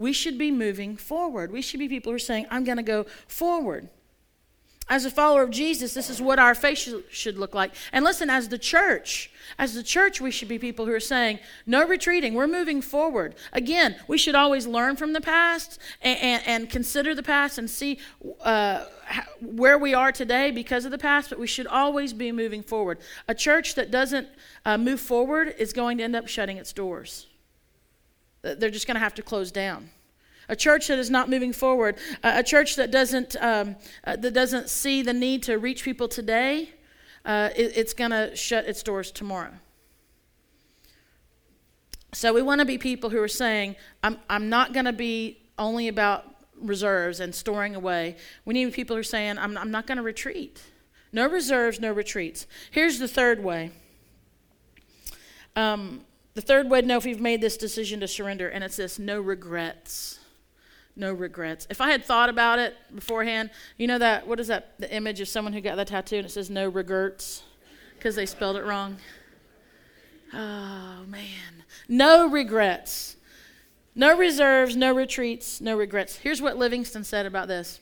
We 0.00 0.14
should 0.14 0.38
be 0.38 0.50
moving 0.50 0.96
forward. 0.96 1.52
We 1.52 1.60
should 1.60 1.78
be 1.78 1.86
people 1.86 2.10
who 2.10 2.16
are 2.16 2.18
saying, 2.18 2.46
I'm 2.50 2.64
going 2.64 2.78
to 2.78 2.82
go 2.82 3.04
forward. 3.28 3.90
As 4.88 5.04
a 5.04 5.10
follower 5.10 5.42
of 5.42 5.50
Jesus, 5.50 5.92
this 5.92 6.08
is 6.08 6.22
what 6.22 6.38
our 6.38 6.54
faith 6.54 6.90
should 7.10 7.36
look 7.36 7.54
like. 7.54 7.72
And 7.92 8.02
listen, 8.02 8.30
as 8.30 8.48
the 8.48 8.58
church, 8.58 9.30
as 9.58 9.74
the 9.74 9.82
church, 9.82 10.18
we 10.18 10.30
should 10.30 10.48
be 10.48 10.58
people 10.58 10.86
who 10.86 10.92
are 10.92 11.00
saying, 11.00 11.38
no 11.66 11.86
retreating, 11.86 12.32
we're 12.32 12.46
moving 12.46 12.80
forward. 12.80 13.34
Again, 13.52 13.94
we 14.08 14.16
should 14.16 14.34
always 14.34 14.66
learn 14.66 14.96
from 14.96 15.12
the 15.12 15.20
past 15.20 15.78
and, 16.00 16.18
and, 16.18 16.42
and 16.46 16.70
consider 16.70 17.14
the 17.14 17.22
past 17.22 17.58
and 17.58 17.68
see 17.68 17.98
uh, 18.40 18.86
where 19.40 19.76
we 19.76 19.92
are 19.92 20.12
today 20.12 20.50
because 20.50 20.86
of 20.86 20.92
the 20.92 20.98
past, 20.98 21.28
but 21.28 21.38
we 21.38 21.46
should 21.46 21.66
always 21.66 22.14
be 22.14 22.32
moving 22.32 22.62
forward. 22.62 22.98
A 23.28 23.34
church 23.34 23.74
that 23.74 23.90
doesn't 23.90 24.28
uh, 24.64 24.78
move 24.78 24.98
forward 24.98 25.54
is 25.58 25.74
going 25.74 25.98
to 25.98 26.04
end 26.04 26.16
up 26.16 26.26
shutting 26.26 26.56
its 26.56 26.72
doors. 26.72 27.26
They're 28.42 28.70
just 28.70 28.86
going 28.86 28.96
to 28.96 29.00
have 29.00 29.14
to 29.14 29.22
close 29.22 29.52
down. 29.52 29.90
A 30.48 30.56
church 30.56 30.88
that 30.88 30.98
is 30.98 31.10
not 31.10 31.30
moving 31.30 31.52
forward, 31.52 31.96
a 32.24 32.42
church 32.42 32.74
that 32.76 32.90
doesn't, 32.90 33.36
um, 33.40 33.76
uh, 34.02 34.16
that 34.16 34.34
doesn't 34.34 34.68
see 34.68 35.00
the 35.00 35.12
need 35.12 35.44
to 35.44 35.58
reach 35.58 35.84
people 35.84 36.08
today, 36.08 36.70
uh, 37.24 37.50
it, 37.54 37.76
it's 37.76 37.92
going 37.92 38.10
to 38.10 38.34
shut 38.34 38.64
its 38.66 38.82
doors 38.82 39.12
tomorrow. 39.12 39.52
So 42.12 42.32
we 42.32 42.42
want 42.42 42.58
to 42.58 42.64
be 42.64 42.78
people 42.78 43.10
who 43.10 43.22
are 43.22 43.28
saying, 43.28 43.76
I'm, 44.02 44.18
I'm 44.28 44.48
not 44.48 44.72
going 44.72 44.86
to 44.86 44.92
be 44.92 45.38
only 45.56 45.86
about 45.86 46.24
reserves 46.60 47.20
and 47.20 47.32
storing 47.32 47.76
away. 47.76 48.16
We 48.44 48.54
need 48.54 48.72
people 48.72 48.96
who 48.96 49.00
are 49.00 49.04
saying, 49.04 49.38
I'm, 49.38 49.56
I'm 49.56 49.70
not 49.70 49.86
going 49.86 49.96
to 49.96 50.02
retreat. 50.02 50.60
No 51.12 51.28
reserves, 51.28 51.78
no 51.78 51.92
retreats. 51.92 52.46
Here's 52.70 52.98
the 52.98 53.08
third 53.08 53.42
way. 53.42 53.70
Um, 55.54 56.02
the 56.34 56.40
third 56.40 56.70
to 56.70 56.82
know 56.82 56.96
if 56.96 57.04
we've 57.04 57.20
made 57.20 57.40
this 57.40 57.56
decision 57.56 58.00
to 58.00 58.08
surrender, 58.08 58.48
and 58.48 58.62
it's 58.62 58.76
this 58.76 58.98
no 58.98 59.20
regrets. 59.20 60.18
No 60.96 61.12
regrets. 61.12 61.66
If 61.70 61.80
I 61.80 61.90
had 61.90 62.04
thought 62.04 62.28
about 62.28 62.58
it 62.58 62.74
beforehand, 62.94 63.50
you 63.76 63.86
know 63.86 63.98
that, 63.98 64.26
what 64.26 64.40
is 64.40 64.48
that, 64.48 64.78
the 64.78 64.92
image 64.92 65.20
of 65.20 65.28
someone 65.28 65.52
who 65.52 65.60
got 65.60 65.76
that 65.76 65.88
tattoo 65.88 66.16
and 66.16 66.26
it 66.26 66.30
says 66.30 66.50
no 66.50 66.68
regrets 66.68 67.42
because 67.96 68.16
they 68.16 68.26
spelled 68.26 68.56
it 68.56 68.64
wrong? 68.64 68.98
Oh, 70.32 71.04
man. 71.06 71.64
No 71.88 72.28
regrets. 72.28 73.16
No 73.94 74.16
reserves, 74.16 74.76
no 74.76 74.94
retreats, 74.94 75.60
no 75.60 75.76
regrets. 75.76 76.16
Here's 76.16 76.40
what 76.40 76.56
Livingstone 76.56 77.04
said 77.04 77.26
about 77.26 77.48
this 77.48 77.80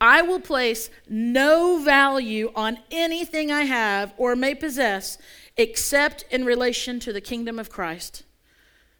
I 0.00 0.22
will 0.22 0.40
place 0.40 0.90
no 1.08 1.78
value 1.82 2.52
on 2.54 2.78
anything 2.90 3.50
I 3.50 3.62
have 3.62 4.12
or 4.16 4.34
may 4.34 4.54
possess 4.54 5.18
except 5.56 6.24
in 6.30 6.44
relation 6.44 7.00
to 7.00 7.12
the 7.12 7.20
kingdom 7.20 7.58
of 7.58 7.70
Christ. 7.70 8.24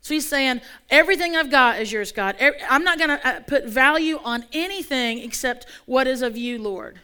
So 0.01 0.15
he's 0.15 0.29
saying, 0.29 0.61
everything 0.91 1.37
I've 1.37 1.51
got 1.51 1.81
is 1.81 1.93
yours, 1.93 2.11
God. 2.11 2.37
I'm 2.69 2.83
not 2.83 2.99
going 2.99 3.11
to 3.11 3.27
uh, 3.27 3.41
put 3.41 3.67
value 3.67 4.19
on 4.25 4.45
anything 4.53 5.19
except 5.19 5.67
what 5.87 6.09
is 6.09 6.23
of 6.23 6.37
you, 6.37 6.59
Lord. 6.59 6.99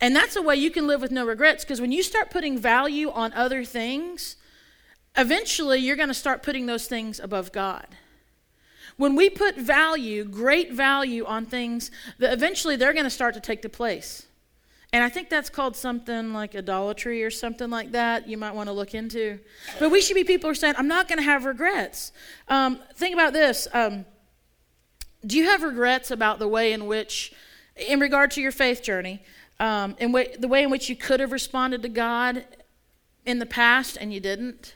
And 0.00 0.14
that's 0.14 0.36
a 0.36 0.42
way 0.42 0.56
you 0.56 0.70
can 0.70 0.86
live 0.86 1.02
with 1.02 1.10
no 1.10 1.26
regrets 1.26 1.64
because 1.64 1.80
when 1.80 1.92
you 1.92 2.02
start 2.02 2.30
putting 2.30 2.56
value 2.56 3.10
on 3.10 3.32
other 3.32 3.64
things, 3.64 4.36
eventually 5.16 5.78
you're 5.78 5.96
going 5.96 6.08
to 6.08 6.14
start 6.14 6.42
putting 6.42 6.66
those 6.66 6.86
things 6.86 7.18
above 7.18 7.52
God. 7.52 7.88
When 8.96 9.16
we 9.16 9.28
put 9.28 9.56
value, 9.56 10.24
great 10.24 10.72
value 10.72 11.24
on 11.26 11.44
things, 11.44 11.90
eventually 12.20 12.76
they're 12.76 12.92
going 12.92 13.04
to 13.04 13.10
start 13.10 13.34
to 13.34 13.40
take 13.40 13.62
the 13.62 13.68
place. 13.68 14.26
And 14.92 15.04
I 15.04 15.08
think 15.08 15.28
that's 15.28 15.48
called 15.48 15.76
something 15.76 16.32
like 16.32 16.56
idolatry 16.56 17.22
or 17.22 17.30
something 17.30 17.70
like 17.70 17.92
that. 17.92 18.28
You 18.28 18.36
might 18.36 18.54
want 18.54 18.68
to 18.68 18.72
look 18.72 18.94
into. 18.94 19.38
But 19.78 19.90
we 19.90 20.00
should 20.00 20.14
be 20.14 20.24
people 20.24 20.48
who 20.48 20.52
are 20.52 20.56
saying, 20.56 20.74
I'm 20.76 20.88
not 20.88 21.06
going 21.06 21.18
to 21.18 21.24
have 21.24 21.44
regrets. 21.44 22.12
Um, 22.48 22.80
think 22.94 23.14
about 23.14 23.32
this. 23.32 23.68
Um, 23.72 24.04
do 25.24 25.36
you 25.36 25.44
have 25.44 25.62
regrets 25.62 26.10
about 26.10 26.38
the 26.38 26.48
way 26.48 26.72
in 26.72 26.86
which, 26.86 27.32
in 27.76 28.00
regard 28.00 28.32
to 28.32 28.40
your 28.40 28.52
faith 28.52 28.82
journey, 28.82 29.22
um, 29.60 29.94
in 29.98 30.10
way, 30.10 30.34
the 30.38 30.48
way 30.48 30.62
in 30.62 30.70
which 30.70 30.88
you 30.88 30.96
could 30.96 31.20
have 31.20 31.30
responded 31.30 31.82
to 31.82 31.88
God 31.88 32.44
in 33.24 33.38
the 33.38 33.46
past 33.46 33.96
and 34.00 34.12
you 34.12 34.18
didn't? 34.18 34.74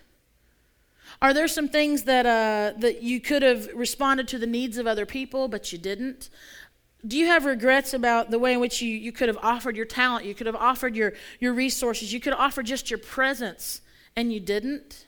Are 1.22 1.32
there 1.32 1.48
some 1.48 1.68
things 1.68 2.04
that, 2.04 2.26
uh, 2.26 2.78
that 2.78 3.02
you 3.02 3.20
could 3.20 3.42
have 3.42 3.68
responded 3.74 4.28
to 4.28 4.38
the 4.38 4.46
needs 4.46 4.76
of 4.76 4.86
other 4.86 5.06
people, 5.06 5.48
but 5.48 5.72
you 5.72 5.78
didn't? 5.78 6.28
Do 7.06 7.18
you 7.18 7.26
have 7.26 7.44
regrets 7.44 7.92
about 7.92 8.30
the 8.30 8.38
way 8.38 8.54
in 8.54 8.60
which 8.60 8.80
you, 8.80 8.88
you 8.88 9.12
could 9.12 9.28
have 9.28 9.38
offered 9.42 9.76
your 9.76 9.86
talent? 9.86 10.24
You 10.24 10.34
could 10.34 10.46
have 10.46 10.56
offered 10.56 10.96
your, 10.96 11.12
your 11.38 11.52
resources. 11.52 12.12
You 12.12 12.20
could 12.20 12.32
have 12.32 12.40
offered 12.40 12.66
just 12.66 12.90
your 12.90 12.98
presence, 12.98 13.82
and 14.16 14.32
you 14.32 14.40
didn't? 14.40 15.06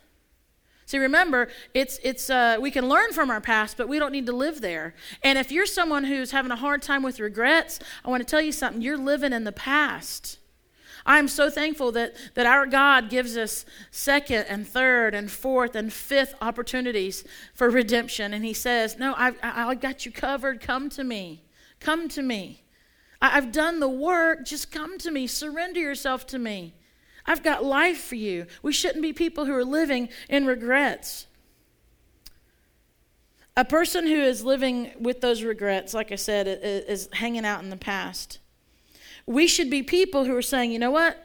See, 0.85 0.99
remember, 0.99 1.49
it's, 1.75 1.99
it's, 2.05 2.31
uh, 2.31 2.59
we 2.61 2.71
can 2.71 2.89
learn 2.89 3.13
from 3.13 3.29
our 3.29 3.41
past, 3.41 3.77
but 3.77 3.89
we 3.89 3.99
don't 3.99 4.13
need 4.13 4.27
to 4.27 4.33
live 4.33 4.61
there. 4.61 4.95
And 5.25 5.37
if 5.37 5.51
you're 5.51 5.67
someone 5.67 6.05
who's 6.05 6.31
having 6.31 6.53
a 6.53 6.57
hard 6.57 6.81
time 6.81 7.03
with 7.03 7.19
regrets, 7.19 7.81
I 8.05 8.11
want 8.11 8.21
to 8.21 8.31
tell 8.31 8.41
you 8.41 8.53
something. 8.53 8.81
You're 8.83 8.97
living 8.97 9.33
in 9.33 9.43
the 9.43 9.53
past. 9.53 10.39
I'm 11.05 11.29
so 11.29 11.51
thankful 11.51 11.93
that, 11.93 12.15
that 12.35 12.47
our 12.47 12.67
God 12.67 13.11
gives 13.11 13.37
us 13.37 13.65
second 13.91 14.47
and 14.49 14.67
third 14.67 15.15
and 15.15 15.31
fourth 15.31 15.75
and 15.75 15.93
fifth 15.93 16.35
opportunities 16.41 17.25
for 17.55 17.71
redemption. 17.71 18.33
And 18.33 18.45
He 18.45 18.53
says, 18.53 18.99
No, 18.99 19.15
I've, 19.17 19.37
I've 19.43 19.81
got 19.81 20.05
you 20.05 20.13
covered. 20.13 20.61
Come 20.61 20.89
to 20.91 21.05
me. 21.05 21.46
Come 21.87 22.09
to 22.09 22.23
me. 22.23 22.65
I've 23.23 23.53
done 23.53 23.79
the 23.79 23.89
work. 23.89 24.45
Just 24.45 24.73
come 24.73 24.99
to 24.99 25.11
me. 25.13 25.29
Surrender 25.29 25.79
yourself 25.79 26.27
to 26.27 26.37
me. 26.37 26.75
I've 27.25 27.45
got 27.45 27.65
life 27.65 28.03
for 28.03 28.17
you. 28.17 28.47
We 28.61 28.73
shouldn't 28.73 29.03
be 29.03 29.13
people 29.13 29.45
who 29.45 29.55
are 29.55 29.65
living 29.65 30.09
in 30.29 30.47
regrets. 30.47 31.29
A 33.57 33.65
person 33.65 34.05
who 34.05 34.21
is 34.21 34.43
living 34.43 34.95
with 34.99 35.21
those 35.21 35.45
regrets, 35.45 35.95
like 35.95 36.11
I 36.11 36.17
said, 36.17 36.49
is 36.49 37.09
hanging 37.13 37.47
out 37.47 37.63
in 37.63 37.71
the 37.71 37.77
past. 37.77 38.41
We 39.25 39.47
should 39.47 39.71
be 39.71 39.85
people 39.85 40.25
who 40.25 40.35
are 40.35 40.43
saying, 40.43 40.73
you 40.73 40.81
know 40.81 40.91
what? 40.91 41.25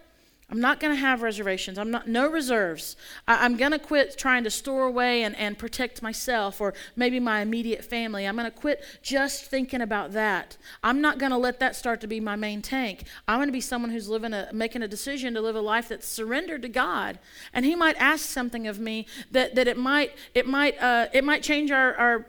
I'm 0.51 0.59
not 0.59 0.81
going 0.81 0.93
to 0.93 0.99
have 0.99 1.21
reservations. 1.21 1.77
I'm 1.77 1.91
not 1.91 2.09
no 2.09 2.29
reserves. 2.29 2.97
I, 3.25 3.45
am 3.45 3.55
going 3.55 3.71
to 3.71 3.79
quit 3.79 4.17
trying 4.17 4.43
to 4.43 4.51
store 4.51 4.83
away 4.83 5.23
and, 5.23 5.33
and 5.37 5.57
protect 5.57 6.01
myself 6.01 6.59
or 6.59 6.73
maybe 6.97 7.21
my 7.21 7.39
immediate 7.39 7.85
family. 7.85 8.27
I'm 8.27 8.35
going 8.35 8.51
to 8.51 8.55
quit 8.55 8.83
just 9.01 9.45
thinking 9.45 9.79
about 9.79 10.11
that. 10.11 10.57
I'm 10.83 10.99
not 10.99 11.19
going 11.19 11.31
to 11.31 11.37
let 11.37 11.61
that 11.61 11.77
start 11.77 12.01
to 12.01 12.07
be 12.07 12.19
my 12.19 12.35
main 12.35 12.61
tank. 12.61 13.05
I'm 13.29 13.37
going 13.37 13.47
to 13.47 13.53
be 13.53 13.61
someone 13.61 13.91
who's 13.91 14.09
living 14.09 14.33
a 14.33 14.49
making 14.51 14.83
a 14.83 14.89
decision 14.89 15.33
to 15.35 15.41
live 15.41 15.55
a 15.55 15.61
life 15.61 15.87
that's 15.87 16.07
surrendered 16.07 16.63
to 16.63 16.69
God. 16.69 17.17
And 17.53 17.65
He 17.65 17.73
might 17.73 17.95
ask 17.97 18.25
something 18.25 18.67
of 18.67 18.77
me 18.77 19.05
that, 19.31 19.55
that 19.55 19.69
it 19.69 19.77
might 19.77 20.11
it 20.35 20.47
might 20.47 20.77
uh, 20.81 21.07
it 21.13 21.23
might 21.23 21.43
change 21.43 21.71
our 21.71 21.95
our 21.95 22.25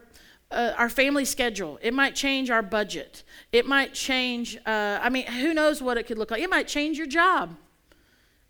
uh, 0.52 0.74
our 0.78 0.88
family 0.88 1.24
schedule. 1.24 1.80
It 1.82 1.92
might 1.92 2.14
change 2.14 2.50
our 2.50 2.62
budget. 2.62 3.24
It 3.50 3.66
might 3.66 3.94
change. 3.94 4.58
Uh, 4.64 5.00
I 5.02 5.08
mean, 5.08 5.26
who 5.26 5.54
knows 5.54 5.82
what 5.82 5.96
it 5.96 6.06
could 6.06 6.18
look 6.18 6.30
like? 6.30 6.42
It 6.42 6.50
might 6.50 6.68
change 6.68 6.98
your 6.98 7.08
job 7.08 7.56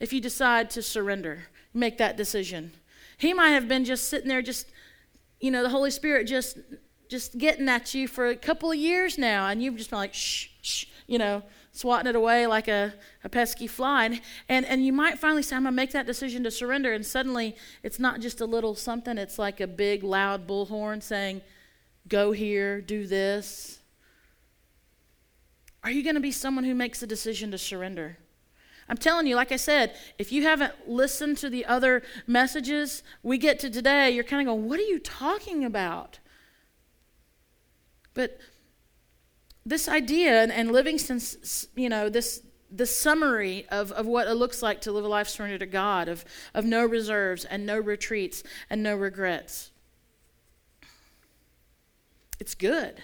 if 0.03 0.13
you 0.13 0.21
decide 0.21 0.69
to 0.69 0.83
surrender, 0.83 1.45
make 1.73 1.97
that 1.99 2.17
decision. 2.17 2.73
He 3.17 3.33
might 3.33 3.51
have 3.51 3.69
been 3.69 3.85
just 3.85 4.09
sitting 4.09 4.29
there, 4.29 4.43
just, 4.43 4.67
you 5.41 5.53
know, 5.53 5.63
the 5.63 5.69
Holy 5.69 5.93
Spirit 5.93 6.27
just 6.27 6.59
just 7.09 7.37
getting 7.39 7.69
at 7.69 7.95
you 7.95 8.09
for 8.09 8.27
a 8.27 8.37
couple 8.37 8.71
of 8.71 8.77
years 8.77 9.19
now, 9.19 9.47
and 9.47 9.63
you've 9.63 9.77
just 9.77 9.91
been 9.91 9.99
like, 9.99 10.15
shh, 10.15 10.49
shh, 10.63 10.87
you 11.07 11.19
know, 11.19 11.43
swatting 11.71 12.09
it 12.09 12.17
away 12.17 12.47
like 12.47 12.69
a, 12.69 12.95
a 13.23 13.29
pesky 13.29 13.67
fly. 13.67 14.07
And, 14.07 14.21
and, 14.49 14.67
and 14.67 14.85
you 14.85 14.95
might 14.95 15.19
finally 15.19 15.43
say, 15.43 15.55
I'm 15.55 15.65
going 15.65 15.73
to 15.75 15.77
make 15.77 15.93
that 15.93 16.07
decision 16.07 16.43
to 16.45 16.51
surrender. 16.51 16.95
And 16.95 17.05
suddenly 17.05 17.55
it's 17.83 17.99
not 17.99 18.21
just 18.21 18.41
a 18.41 18.47
little 18.47 18.75
something, 18.75 19.19
it's 19.19 19.39
like 19.39 19.61
a 19.61 19.67
big, 19.67 20.03
loud 20.03 20.49
bullhorn 20.49 21.03
saying, 21.03 21.43
go 22.09 22.33
here, 22.33 22.81
do 22.81 23.07
this. 23.07 23.81
Are 25.85 25.91
you 25.91 26.03
going 26.03 26.15
to 26.15 26.21
be 26.21 26.33
someone 26.33 26.65
who 26.65 26.75
makes 26.75 27.03
a 27.03 27.07
decision 27.07 27.51
to 27.51 27.59
surrender? 27.59 28.17
I'm 28.93 28.99
telling 28.99 29.27
you, 29.27 29.37
like 29.37 29.53
I 29.53 29.57
said, 29.57 29.97
if 30.19 30.33
you 30.33 30.43
haven't 30.43 30.87
listened 30.87 31.39
to 31.39 31.49
the 31.49 31.65
other 31.65 32.03
messages, 32.27 33.03
we 33.23 33.39
get 33.39 33.59
to 33.61 33.71
today, 33.71 34.11
you're 34.11 34.23
kind 34.23 34.47
of 34.47 34.53
going, 34.53 34.69
What 34.69 34.79
are 34.79 34.83
you 34.83 34.99
talking 34.99 35.65
about? 35.65 36.19
But 38.13 38.39
this 39.65 39.89
idea, 39.89 40.43
and, 40.43 40.53
and 40.53 40.73
Livingstone's, 40.73 41.69
you 41.75 41.89
know, 41.89 42.11
this, 42.11 42.43
the 42.71 42.85
summary 42.85 43.65
of, 43.71 43.93
of 43.93 44.05
what 44.05 44.29
it 44.29 44.35
looks 44.35 44.63
like 44.63 44.83
to 44.83 44.93
live 44.93 45.07
a 45.07 45.09
life 45.09 45.29
surrendered 45.29 45.61
to 45.61 45.67
God, 45.67 46.07
of, 46.07 46.27
of 46.53 46.67
no 46.67 46.85
reserves 46.85 47.47
and 47.47 47.65
no 47.65 47.79
retreats 47.79 48.43
and 48.69 48.83
no 48.83 48.95
regrets. 48.95 49.71
It's 52.39 52.55
good. 52.55 53.01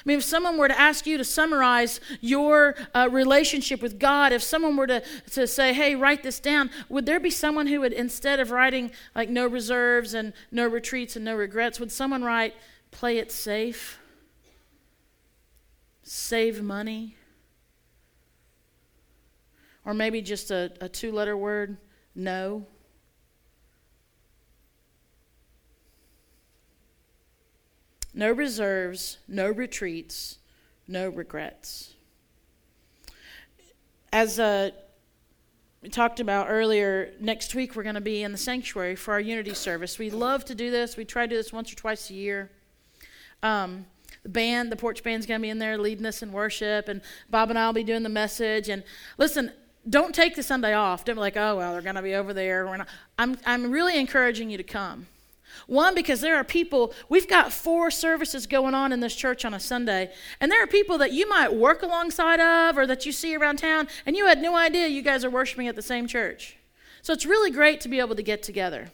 I 0.00 0.02
mean, 0.06 0.18
if 0.18 0.24
someone 0.24 0.56
were 0.56 0.68
to 0.68 0.80
ask 0.80 1.06
you 1.06 1.18
to 1.18 1.24
summarize 1.24 2.00
your 2.22 2.74
uh, 2.94 3.08
relationship 3.10 3.82
with 3.82 3.98
God, 3.98 4.32
if 4.32 4.42
someone 4.42 4.76
were 4.76 4.86
to, 4.86 5.02
to 5.32 5.46
say, 5.46 5.74
hey, 5.74 5.94
write 5.94 6.22
this 6.22 6.40
down, 6.40 6.70
would 6.88 7.04
there 7.04 7.20
be 7.20 7.28
someone 7.28 7.66
who 7.66 7.80
would, 7.80 7.92
instead 7.92 8.40
of 8.40 8.50
writing 8.50 8.92
like 9.14 9.28
no 9.28 9.46
reserves 9.46 10.14
and 10.14 10.32
no 10.50 10.66
retreats 10.66 11.16
and 11.16 11.24
no 11.24 11.36
regrets, 11.36 11.78
would 11.78 11.92
someone 11.92 12.24
write, 12.24 12.54
play 12.90 13.18
it 13.18 13.30
safe, 13.30 13.98
save 16.02 16.62
money? 16.62 17.16
Or 19.84 19.92
maybe 19.92 20.22
just 20.22 20.50
a, 20.50 20.72
a 20.80 20.88
two 20.88 21.12
letter 21.12 21.36
word, 21.36 21.76
no? 22.14 22.66
No 28.12 28.32
reserves, 28.32 29.18
no 29.28 29.50
retreats, 29.50 30.38
no 30.88 31.08
regrets. 31.08 31.94
As 34.12 34.40
uh, 34.40 34.70
we 35.82 35.88
talked 35.88 36.18
about 36.18 36.46
earlier, 36.48 37.14
next 37.20 37.54
week 37.54 37.76
we're 37.76 37.84
going 37.84 37.94
to 37.94 38.00
be 38.00 38.22
in 38.22 38.32
the 38.32 38.38
sanctuary 38.38 38.96
for 38.96 39.12
our 39.14 39.20
unity 39.20 39.54
service. 39.54 39.98
We 39.98 40.10
love 40.10 40.44
to 40.46 40.54
do 40.54 40.70
this. 40.70 40.96
We 40.96 41.04
try 41.04 41.26
to 41.26 41.30
do 41.30 41.36
this 41.36 41.52
once 41.52 41.72
or 41.72 41.76
twice 41.76 42.10
a 42.10 42.14
year. 42.14 42.50
Um, 43.42 43.86
the 44.22 44.28
band, 44.28 44.70
the 44.70 44.76
porch 44.76 45.02
band's 45.02 45.24
going 45.26 45.40
to 45.40 45.42
be 45.42 45.50
in 45.50 45.58
there 45.58 45.78
leading 45.78 46.04
us 46.04 46.22
in 46.22 46.32
worship, 46.32 46.88
and 46.88 47.00
Bob 47.30 47.50
and 47.50 47.58
I 47.58 47.66
will 47.66 47.72
be 47.72 47.84
doing 47.84 48.02
the 48.02 48.08
message. 48.08 48.68
And 48.68 48.82
listen, 49.16 49.52
don't 49.88 50.14
take 50.14 50.36
the 50.36 50.42
Sunday 50.42 50.74
off. 50.74 51.04
Don't 51.04 51.16
be 51.16 51.20
like, 51.20 51.36
oh 51.36 51.56
well, 51.56 51.72
they're 51.72 51.80
going 51.80 51.94
to 51.94 52.02
be 52.02 52.14
over 52.14 52.34
there. 52.34 52.66
We're 52.66 52.76
not. 52.78 52.88
I'm 53.18 53.38
I'm 53.46 53.70
really 53.70 53.98
encouraging 53.98 54.50
you 54.50 54.58
to 54.58 54.62
come. 54.64 55.06
One, 55.66 55.94
because 55.94 56.20
there 56.20 56.36
are 56.36 56.44
people, 56.44 56.92
we've 57.08 57.28
got 57.28 57.52
four 57.52 57.90
services 57.90 58.46
going 58.46 58.74
on 58.74 58.92
in 58.92 59.00
this 59.00 59.14
church 59.14 59.44
on 59.44 59.54
a 59.54 59.60
Sunday, 59.60 60.10
and 60.40 60.50
there 60.50 60.62
are 60.62 60.66
people 60.66 60.98
that 60.98 61.12
you 61.12 61.28
might 61.28 61.54
work 61.54 61.82
alongside 61.82 62.40
of 62.40 62.76
or 62.76 62.86
that 62.86 63.06
you 63.06 63.12
see 63.12 63.36
around 63.36 63.58
town, 63.58 63.88
and 64.06 64.16
you 64.16 64.26
had 64.26 64.40
no 64.40 64.56
idea 64.56 64.86
you 64.88 65.02
guys 65.02 65.24
are 65.24 65.30
worshiping 65.30 65.68
at 65.68 65.76
the 65.76 65.82
same 65.82 66.06
church. 66.06 66.56
So 67.02 67.12
it's 67.12 67.26
really 67.26 67.50
great 67.50 67.80
to 67.82 67.88
be 67.88 67.98
able 67.98 68.16
to 68.16 68.22
get 68.22 68.42
together. 68.42 68.90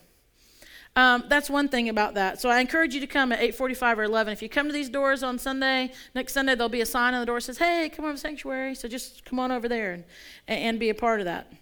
Um, 0.96 1.24
that's 1.28 1.50
one 1.50 1.68
thing 1.68 1.90
about 1.90 2.14
that. 2.14 2.40
So 2.40 2.48
I 2.48 2.60
encourage 2.60 2.94
you 2.94 3.00
to 3.00 3.06
come 3.06 3.30
at 3.30 3.40
8:45 3.40 3.98
or 3.98 4.04
11. 4.04 4.32
If 4.32 4.40
you 4.40 4.48
come 4.48 4.66
to 4.66 4.72
these 4.72 4.88
doors 4.88 5.22
on 5.22 5.38
Sunday, 5.38 5.92
next 6.14 6.32
Sunday 6.32 6.54
there'll 6.54 6.70
be 6.70 6.80
a 6.80 6.86
sign 6.86 7.12
on 7.12 7.20
the 7.20 7.26
door 7.26 7.36
that 7.36 7.42
says, 7.42 7.58
"Hey, 7.58 7.90
come 7.94 8.06
over 8.06 8.14
to 8.14 8.18
sanctuary." 8.18 8.74
So 8.74 8.88
just 8.88 9.24
come 9.26 9.38
on 9.38 9.52
over 9.52 9.68
there 9.68 9.92
and, 9.92 10.04
and 10.48 10.80
be 10.80 10.88
a 10.88 10.94
part 10.94 11.20
of 11.20 11.26
that. 11.26 11.52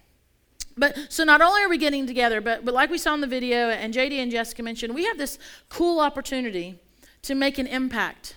But 0.77 0.97
so 1.09 1.23
not 1.23 1.41
only 1.41 1.61
are 1.61 1.69
we 1.69 1.77
getting 1.77 2.05
together, 2.05 2.41
but, 2.41 2.65
but 2.65 2.73
like 2.73 2.89
we 2.89 2.97
saw 2.97 3.13
in 3.13 3.21
the 3.21 3.27
video, 3.27 3.69
and 3.69 3.93
JD 3.93 4.13
and 4.13 4.31
Jessica 4.31 4.61
mentioned, 4.61 4.93
we 4.93 5.05
have 5.05 5.17
this 5.17 5.39
cool 5.69 5.99
opportunity 5.99 6.79
to 7.21 7.35
make 7.35 7.57
an 7.57 7.67
impact. 7.67 8.35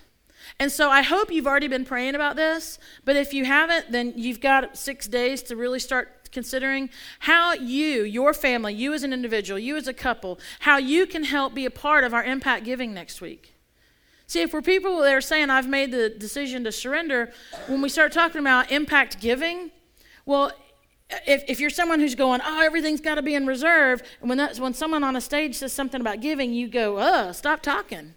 And 0.61 0.73
so 0.73 0.91
I 0.91 1.03
hope 1.03 1.31
you've 1.31 1.47
already 1.47 1.69
been 1.69 1.85
praying 1.85 2.15
about 2.15 2.37
this, 2.37 2.79
but 3.05 3.17
if 3.17 3.35
you 3.35 3.45
haven't, 3.45 3.93
then 3.93 4.13
you've 4.17 4.41
got 4.41 4.77
six 4.77 5.07
days 5.07 5.43
to 5.45 5.57
really 5.57 5.79
start 5.79 6.31
considering 6.33 6.91
how 7.21 7.55
you, 7.55 8.03
your 8.03 8.35
family, 8.35 8.75
you 8.75 8.93
as 8.93 9.03
an 9.03 9.13
individual, 9.13 9.59
you 9.59 9.77
as 9.77 9.89
a 9.89 9.95
couple, 9.95 10.39
how 10.61 10.77
you 10.77 11.07
can 11.07 11.25
help 11.25 11.55
be 11.55 11.65
a 11.65 11.71
part 11.71 12.05
of 12.05 12.15
our 12.15 12.25
impact 12.25 12.65
giving 12.65 12.95
next 12.95 13.21
week. 13.21 13.55
See, 14.27 14.43
if 14.43 14.53
we're 14.53 14.63
people 14.63 15.01
that 15.01 15.15
are 15.15 15.23
saying, 15.23 15.49
I've 15.49 15.69
made 15.69 15.91
the 15.91 16.11
decision 16.11 16.65
to 16.65 16.73
surrender, 16.73 17.33
when 17.67 17.81
we 17.81 17.89
start 17.89 18.13
talking 18.13 18.41
about 18.41 18.71
impact 18.71 19.21
giving, 19.21 19.71
well, 20.27 20.53
if, 21.11 21.45
if 21.49 21.61
you're 21.61 21.71
someone 21.71 22.01
who's 22.01 22.15
going, 22.15 22.41
oh, 22.45 22.63
everything's 22.63 23.01
got 23.01 23.15
to 23.15 23.23
be 23.23 23.35
in 23.35 23.47
reserve, 23.47 24.03
and 24.21 24.29
when, 24.29 24.39
that's, 24.39 24.61
when 24.61 24.75
someone 24.75 25.03
on 25.03 25.17
a 25.17 25.21
stage 25.21 25.57
says 25.57 25.73
something 25.73 26.01
about 26.01 26.21
giving, 26.21 26.53
you 26.53 26.69
go, 26.69 26.99
uh, 26.99 27.33
stop 27.33 27.63
talking. 27.63 28.15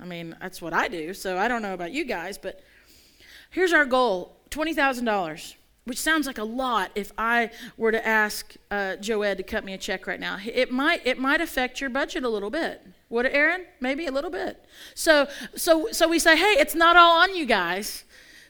I 0.00 0.04
mean, 0.06 0.36
that's 0.40 0.60
what 0.62 0.72
I 0.72 0.88
do, 0.88 1.14
so 1.14 1.38
I 1.38 1.48
don't 1.48 1.62
know 1.62 1.74
about 1.74 1.92
you 1.92 2.04
guys, 2.04 2.38
but 2.38 2.60
here's 3.50 3.72
our 3.72 3.84
goal 3.84 4.36
$20,000, 4.50 5.54
which 5.84 6.00
sounds 6.00 6.26
like 6.26 6.38
a 6.38 6.44
lot 6.44 6.90
if 6.94 7.12
I 7.18 7.50
were 7.76 7.92
to 7.92 8.06
ask 8.06 8.54
uh, 8.70 8.96
Joed 8.96 9.36
to 9.36 9.42
cut 9.42 9.64
me 9.64 9.74
a 9.74 9.78
check 9.78 10.06
right 10.06 10.20
now. 10.20 10.38
It 10.44 10.72
might, 10.72 11.06
it 11.06 11.18
might 11.18 11.40
affect 11.40 11.80
your 11.80 11.90
budget 11.90 12.24
a 12.24 12.28
little 12.28 12.50
bit. 12.50 12.82
Would 13.10 13.26
it, 13.26 13.34
Aaron? 13.34 13.66
Maybe 13.80 14.06
a 14.06 14.12
little 14.12 14.30
bit. 14.30 14.64
So, 14.94 15.28
so, 15.54 15.88
so 15.92 16.08
we 16.08 16.18
say, 16.18 16.36
hey, 16.36 16.56
it's 16.58 16.74
not 16.74 16.96
all 16.96 17.20
on 17.20 17.36
you 17.36 17.44
guys. 17.44 18.04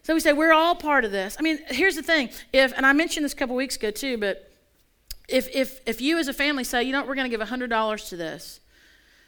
So 0.05 0.13
we 0.13 0.21
say 0.21 0.35
we're 0.35 0.53
all 0.53 0.75
part 0.75 1.07
of 1.07 1.13
this. 1.13 1.35
I 1.39 1.43
mean, 1.43 1.59
here's 1.69 1.97
the 1.97 2.03
thing. 2.03 2.29
If 2.53 2.75
and 2.77 2.85
I 2.85 2.93
mentioned 2.93 3.25
this 3.25 3.33
a 3.33 3.37
couple 3.37 3.57
weeks 3.57 3.77
ago 3.77 3.91
too, 3.91 4.19
but 4.19 4.53
if 5.29 5.49
if 5.55 5.81
if 5.87 6.01
you 6.03 6.19
as 6.19 6.29
a 6.29 6.35
family 6.35 6.63
say, 6.63 6.85
you 6.85 6.93
know, 6.93 7.01
what, 7.01 7.09
we're 7.09 7.15
going 7.15 7.29
to 7.29 7.35
give 7.37 7.47
hundred 7.49 7.71
dollars 7.71 8.11
to 8.11 8.17
this. 8.17 8.61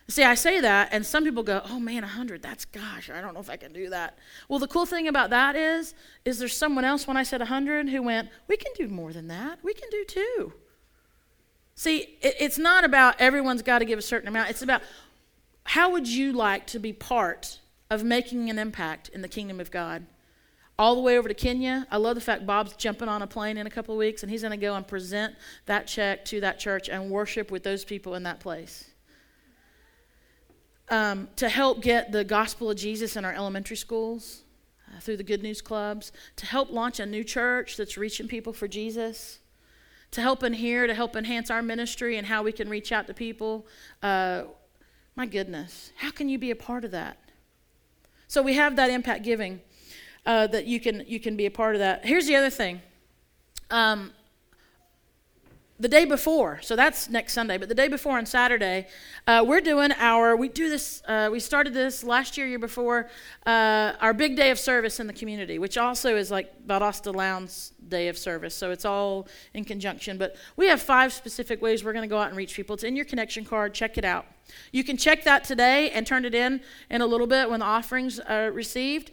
See, 0.09 0.23
I 0.23 0.35
say 0.35 0.61
that, 0.61 0.91
and 0.93 1.05
some 1.05 1.25
people 1.25 1.43
go, 1.43 1.63
"Oh 1.65 1.81
man, 1.81 2.05
a 2.05 2.07
hundred? 2.07 2.43
That's 2.43 2.67
gosh, 2.67 3.11
I 3.11 3.23
don't 3.23 3.33
know 3.33 3.41
if 3.41 3.49
I 3.49 3.57
can 3.57 3.73
do 3.73 3.89
that." 3.89 4.19
Well, 4.49 4.59
the 4.59 4.69
cool 4.69 4.85
thing 4.85 5.09
about 5.09 5.31
that 5.31 5.57
is, 5.57 5.95
is 6.27 6.39
there's 6.39 6.57
someone 6.57 6.85
else 6.85 7.07
when 7.07 7.17
I 7.17 7.23
said 7.23 7.41
a 7.41 7.47
hundred 7.47 7.89
who 7.89 8.03
went, 8.03 8.29
"We 8.47 8.59
can 8.59 8.73
do 8.77 8.87
more 8.87 9.15
than 9.15 9.29
that. 9.29 9.61
We 9.65 9.73
can 9.73 9.89
do 9.91 10.05
two. 10.05 10.53
See, 11.75 12.19
it, 12.21 12.37
it's 12.39 12.59
not 12.59 12.85
about 12.85 13.19
everyone's 13.19 13.63
got 13.63 13.79
to 13.79 13.87
give 13.87 13.99
a 13.99 14.03
certain 14.03 14.29
amount. 14.29 14.51
It's 14.51 14.63
about 14.63 14.83
how 15.65 15.91
would 15.91 16.07
you 16.07 16.35
like 16.35 16.67
to 16.69 16.79
be 16.79 16.93
part 16.93 17.61
of 17.91 18.05
making 18.05 18.51
an 18.51 18.59
impact 18.59 19.09
in 19.09 19.23
the 19.23 19.29
kingdom 19.29 19.59
of 19.59 19.71
God 19.71 20.05
all 20.79 20.95
the 20.95 21.01
way 21.01 21.19
over 21.19 21.29
to 21.29 21.35
Kenya. 21.35 21.87
I 21.91 21.97
love 21.97 22.15
the 22.15 22.21
fact 22.21 22.47
Bob's 22.47 22.77
jumping 22.77 23.09
on 23.09 23.23
a 23.23 23.27
plane 23.27 23.57
in 23.57 23.67
a 23.67 23.71
couple 23.71 23.95
of 23.95 23.99
weeks 23.99 24.23
and 24.23 24.31
he's 24.31 24.43
going 24.43 24.51
to 24.51 24.57
go 24.57 24.75
and 24.75 24.87
present 24.87 25.35
that 25.65 25.87
check 25.87 26.25
to 26.27 26.41
that 26.41 26.59
church 26.59 26.89
and 26.89 27.11
worship 27.11 27.51
with 27.51 27.63
those 27.63 27.85
people 27.85 28.15
in 28.15 28.23
that 28.25 28.41
place. 28.41 28.91
Um, 30.89 31.29
to 31.37 31.49
help 31.49 31.83
get 31.83 32.13
the 32.13 32.25
gospel 32.25 32.71
of 32.71 32.77
Jesus 32.77 33.17
in 33.17 33.25
our 33.25 33.33
elementary 33.33 33.77
schools. 33.77 34.43
uh, 34.89 35.01
through 35.01 35.17
the 35.17 35.25
Good 35.25 35.43
News 35.43 35.61
Clubs, 35.61 36.13
to 36.37 36.47
help 36.47 36.71
launch 36.71 37.01
a 37.01 37.07
new 37.07 37.25
church 37.25 37.77
that's 37.77 37.97
reaching 37.97 38.29
people 38.29 38.53
for 38.53 38.69
Jesus, 38.69 39.39
to 40.13 40.21
help 40.21 40.43
in 40.43 40.53
here, 40.55 40.87
to 40.87 40.95
help 40.95 41.17
enhance 41.17 41.51
our 41.51 41.63
ministry 41.63 42.17
and 42.17 42.27
how 42.27 42.43
we 42.43 42.53
can 42.53 42.69
reach 42.69 42.93
out 42.93 43.07
to 43.07 43.15
people. 43.15 43.67
Uh, 44.03 44.45
my 45.15 45.27
goodness, 45.27 45.93
how 45.97 46.11
can 46.11 46.29
you 46.29 46.39
be 46.39 46.51
a 46.51 46.57
part 46.57 46.85
of 46.85 46.91
that? 46.93 47.19
So 48.29 48.43
we 48.43 48.55
have 48.55 48.77
that 48.77 48.91
impact 48.91 49.25
giving 49.25 49.61
uh, 50.27 50.47
that 50.49 50.67
you 50.67 50.81
can 50.81 51.05
you 51.07 51.19
can 51.19 51.37
be 51.37 51.47
a 51.47 51.51
part 51.51 51.75
of 51.75 51.79
that. 51.79 52.05
Here's 52.05 52.27
the 52.27 52.37
other 52.37 52.51
thing. 52.51 52.83
Um, 53.71 54.13
the 55.79 55.89
day 55.89 56.07
before, 56.07 56.59
so 56.63 56.75
that's 56.75 57.11
next 57.11 57.35
Sunday, 57.35 57.59
but 57.59 57.69
the 57.69 57.75
day 57.75 57.89
before 57.89 58.17
on 58.17 58.25
Saturday, 58.25 58.87
uh, 59.27 59.45
we're 59.47 59.61
doing 59.61 59.93
our, 59.99 60.35
we 60.35 60.49
do 60.49 60.71
this, 60.71 61.03
uh, 61.07 61.29
we 61.31 61.39
started 61.39 61.75
this 61.75 62.03
last 62.03 62.39
year, 62.39 62.47
year 62.47 62.59
before, 62.59 63.11
uh, 63.45 63.93
our 64.01 64.15
big 64.15 64.37
day 64.37 64.51
of 64.51 64.59
service 64.59 65.01
in 65.01 65.07
the 65.07 65.13
community, 65.13 65.59
which 65.59 65.77
also 65.77 66.17
is 66.17 66.31
like 66.31 66.67
Valdosta 66.67 67.15
Lowndes 67.15 67.73
day 67.89 68.09
of 68.09 68.17
service. 68.17 68.55
So 68.55 68.71
it's 68.71 68.87
all 68.87 69.29
in 69.53 69.65
conjunction. 69.65 70.17
But 70.17 70.37
we 70.57 70.67
have 70.69 70.81
five 70.81 71.13
specific 71.13 71.61
ways 71.61 71.85
we're 71.85 71.93
going 71.93 72.09
to 72.09 72.09
go 72.09 72.19
out 72.19 72.29
and 72.29 72.37
reach 72.39 72.55
people. 72.55 72.75
It's 72.75 72.85
in 72.85 72.97
your 72.97 73.05
connection 73.05 73.45
card. 73.45 73.75
Check 73.75 73.99
it 73.99 74.05
out. 74.05 74.25
You 74.73 74.83
can 74.83 74.97
check 74.97 75.25
that 75.25 75.45
today 75.45 75.91
and 75.91 76.07
turn 76.07 76.25
it 76.25 76.35
in 76.35 76.63
in 76.91 77.03
a 77.03 77.07
little 77.07 77.27
bit 77.27 77.51
when 77.51 77.61
the 77.61 77.67
offerings 77.67 78.19
are 78.21 78.51
received. 78.51 79.11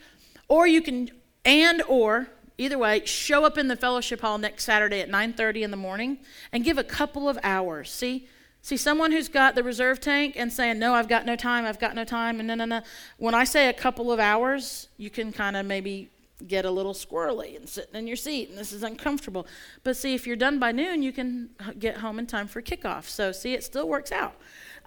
Or 0.48 0.68
you 0.68 0.82
can, 0.82 1.10
and 1.46 1.82
or, 1.88 2.28
either 2.58 2.78
way, 2.78 3.06
show 3.06 3.46
up 3.46 3.58
in 3.58 3.68
the 3.68 3.76
fellowship 3.76 4.22
hall 4.22 4.38
next 4.38 4.64
Saturday 4.64 5.02
at 5.02 5.10
9:30 5.10 5.64
in 5.64 5.72
the 5.72 5.78
morning 5.78 6.20
and 6.52 6.64
give 6.64 6.78
a 6.78 6.84
couple 6.84 7.28
of 7.28 7.38
hours. 7.44 7.92
See, 7.92 8.28
see 8.62 8.78
someone 8.78 9.12
who's 9.12 9.30
got 9.30 9.56
the 9.56 9.64
reserve 9.64 10.00
tank 10.00 10.36
and 10.38 10.52
saying, 10.52 10.80
"No, 10.80 10.94
I've 10.94 11.08
got 11.08 11.26
no 11.26 11.36
time. 11.36 11.66
I've 11.66 11.80
got 11.80 11.96
no 11.96 12.04
time." 12.04 12.40
And 12.40 12.48
no, 12.48 12.56
no, 12.56 12.66
no. 12.66 12.82
When 13.18 13.34
I 13.34 13.44
say 13.44 13.70
a 13.70 13.74
couple 13.74 14.12
of 14.12 14.20
hours, 14.20 14.90
you 14.98 15.10
can 15.10 15.32
kind 15.32 15.56
of 15.56 15.66
maybe 15.66 16.10
get 16.48 16.66
a 16.66 16.72
little 16.72 16.94
squirrely 16.94 17.56
and 17.56 17.68
sitting 17.68 17.96
in 17.96 18.08
your 18.08 18.18
seat, 18.18 18.50
and 18.50 18.58
this 18.58 18.74
is 18.74 18.84
uncomfortable. 18.84 19.48
But 19.84 19.96
see, 19.96 20.14
if 20.14 20.28
you're 20.28 20.36
done 20.36 20.60
by 20.60 20.72
noon, 20.72 21.02
you 21.02 21.12
can 21.14 21.52
get 21.80 21.98
home 21.98 22.20
in 22.20 22.28
time 22.28 22.48
for 22.48 22.62
kickoff. 22.62 23.06
So 23.06 23.32
see, 23.32 23.54
it 23.54 23.64
still 23.64 23.88
works 23.88 24.12
out. 24.12 24.36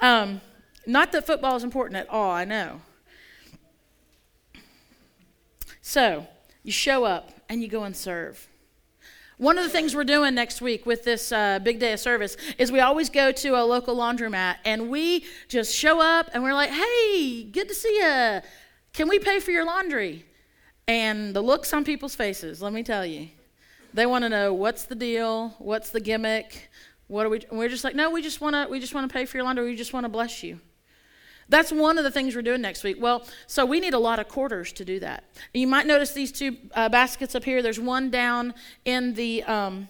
Um, 0.00 0.40
not 0.86 1.12
that 1.12 1.26
football 1.26 1.56
is 1.56 1.64
important 1.64 1.96
at 1.96 2.08
all. 2.08 2.30
I 2.30 2.44
know. 2.44 2.80
So 5.86 6.26
you 6.64 6.72
show 6.72 7.04
up 7.04 7.30
and 7.48 7.62
you 7.62 7.68
go 7.68 7.84
and 7.84 7.96
serve. 7.96 8.48
One 9.38 9.56
of 9.56 9.62
the 9.62 9.70
things 9.70 9.94
we're 9.94 10.02
doing 10.02 10.34
next 10.34 10.60
week 10.60 10.84
with 10.84 11.04
this 11.04 11.30
uh, 11.30 11.60
big 11.60 11.78
day 11.78 11.92
of 11.92 12.00
service 12.00 12.36
is 12.58 12.72
we 12.72 12.80
always 12.80 13.08
go 13.08 13.30
to 13.30 13.50
a 13.50 13.62
local 13.62 13.94
laundromat 13.94 14.56
and 14.64 14.90
we 14.90 15.24
just 15.46 15.72
show 15.72 16.00
up 16.00 16.28
and 16.34 16.42
we're 16.42 16.54
like, 16.54 16.70
hey, 16.70 17.44
good 17.44 17.68
to 17.68 17.74
see 17.74 18.00
you. 18.00 18.40
Can 18.94 19.08
we 19.08 19.20
pay 19.20 19.38
for 19.38 19.52
your 19.52 19.64
laundry? 19.64 20.24
And 20.88 21.36
the 21.36 21.40
looks 21.40 21.72
on 21.72 21.84
people's 21.84 22.16
faces, 22.16 22.60
let 22.60 22.72
me 22.72 22.82
tell 22.82 23.06
you, 23.06 23.28
they 23.94 24.06
want 24.06 24.24
to 24.24 24.28
know 24.28 24.52
what's 24.52 24.86
the 24.86 24.96
deal, 24.96 25.54
what's 25.60 25.90
the 25.90 26.00
gimmick, 26.00 26.68
what 27.06 27.26
are 27.26 27.28
we? 27.28 27.42
We're 27.52 27.68
just 27.68 27.84
like, 27.84 27.94
no, 27.94 28.10
we 28.10 28.22
just 28.22 28.40
want 28.40 28.54
to, 28.54 28.66
we 28.68 28.80
just 28.80 28.92
want 28.92 29.08
to 29.08 29.12
pay 29.12 29.24
for 29.24 29.36
your 29.36 29.44
laundry. 29.44 29.66
We 29.66 29.76
just 29.76 29.92
want 29.92 30.02
to 30.02 30.10
bless 30.10 30.42
you. 30.42 30.58
That's 31.48 31.70
one 31.70 31.96
of 31.98 32.04
the 32.04 32.10
things 32.10 32.34
we're 32.34 32.42
doing 32.42 32.60
next 32.60 32.82
week. 32.82 32.96
Well, 33.00 33.24
so 33.46 33.64
we 33.64 33.78
need 33.78 33.94
a 33.94 33.98
lot 33.98 34.18
of 34.18 34.28
quarters 34.28 34.72
to 34.74 34.84
do 34.84 34.98
that. 35.00 35.24
You 35.54 35.66
might 35.66 35.86
notice 35.86 36.12
these 36.12 36.32
two 36.32 36.56
uh, 36.74 36.88
baskets 36.88 37.34
up 37.34 37.44
here. 37.44 37.62
There's 37.62 37.78
one 37.78 38.10
down 38.10 38.54
in 38.84 39.14
the 39.14 39.44
um, 39.44 39.88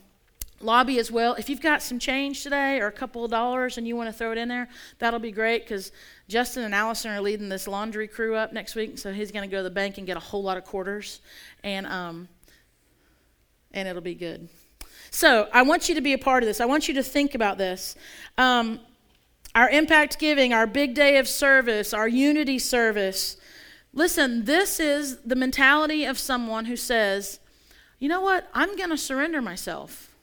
lobby 0.61 0.99
as 0.99 1.11
well. 1.11 1.35
If 1.35 1.49
you've 1.49 1.61
got 1.61 1.83
some 1.83 1.99
change 1.99 2.43
today 2.43 2.79
or 2.79 2.87
a 2.87 2.93
couple 2.93 3.25
of 3.25 3.31
dollars 3.31 3.79
and 3.79 3.89
you 3.89 3.97
want 3.97 4.09
to 4.09 4.13
throw 4.13 4.33
it 4.33 4.39
in 4.39 4.49
there, 4.49 4.69
that'll 4.99 5.21
be 5.21 5.33
great 5.33 5.65
because 5.65 5.93
Justin 6.29 6.65
and 6.65 6.75
Allison 6.75 7.11
are 7.11 7.21
leading 7.21 7.49
this 7.49 7.67
laundry 7.67 8.09
crew 8.09 8.35
up 8.35 8.53
next 8.53 8.75
week. 8.75 8.99
So 8.99 9.13
he's 9.13 9.33
going 9.33 9.49
to 9.49 9.51
go 9.51 9.59
to 9.59 9.65
the 9.65 9.71
bank 9.71 9.99
and 9.99 10.07
get 10.07 10.17
a 10.17 10.21
whole 10.21 10.43
lot 10.43 10.57
of 10.57 10.65
quarters, 10.65 11.21
and 11.63 11.87
um, 11.87 12.29
and 13.73 13.89
it'll 13.89 14.03
be 14.03 14.15
good. 14.15 14.49
So 15.11 15.49
I 15.53 15.63
want 15.63 15.89
you 15.89 15.95
to 15.95 16.01
be 16.01 16.13
a 16.13 16.19
part 16.19 16.43
of 16.43 16.47
this. 16.47 16.61
I 16.61 16.67
want 16.67 16.89
you 16.89 16.95
to 16.95 17.03
think 17.03 17.35
about 17.35 17.59
this. 17.59 17.97
Um, 18.37 18.81
our 19.57 19.71
impact 19.71 20.19
giving, 20.19 20.53
our 20.53 20.67
big 20.67 20.95
day 20.95 21.17
of 21.17 21.27
service, 21.27 21.95
our 21.95 22.07
unity 22.07 22.59
service. 22.59 23.39
Listen, 23.95 24.45
this 24.45 24.79
is 24.79 25.23
the 25.23 25.35
mentality 25.35 26.05
of 26.05 26.19
someone 26.19 26.67
who 26.67 26.77
says, 26.77 27.41
you 27.99 28.07
know 28.07 28.21
what? 28.21 28.51
I'm 28.53 28.77
going 28.77 28.91
to 28.91 28.99
surrender 28.99 29.41
myself. 29.41 30.15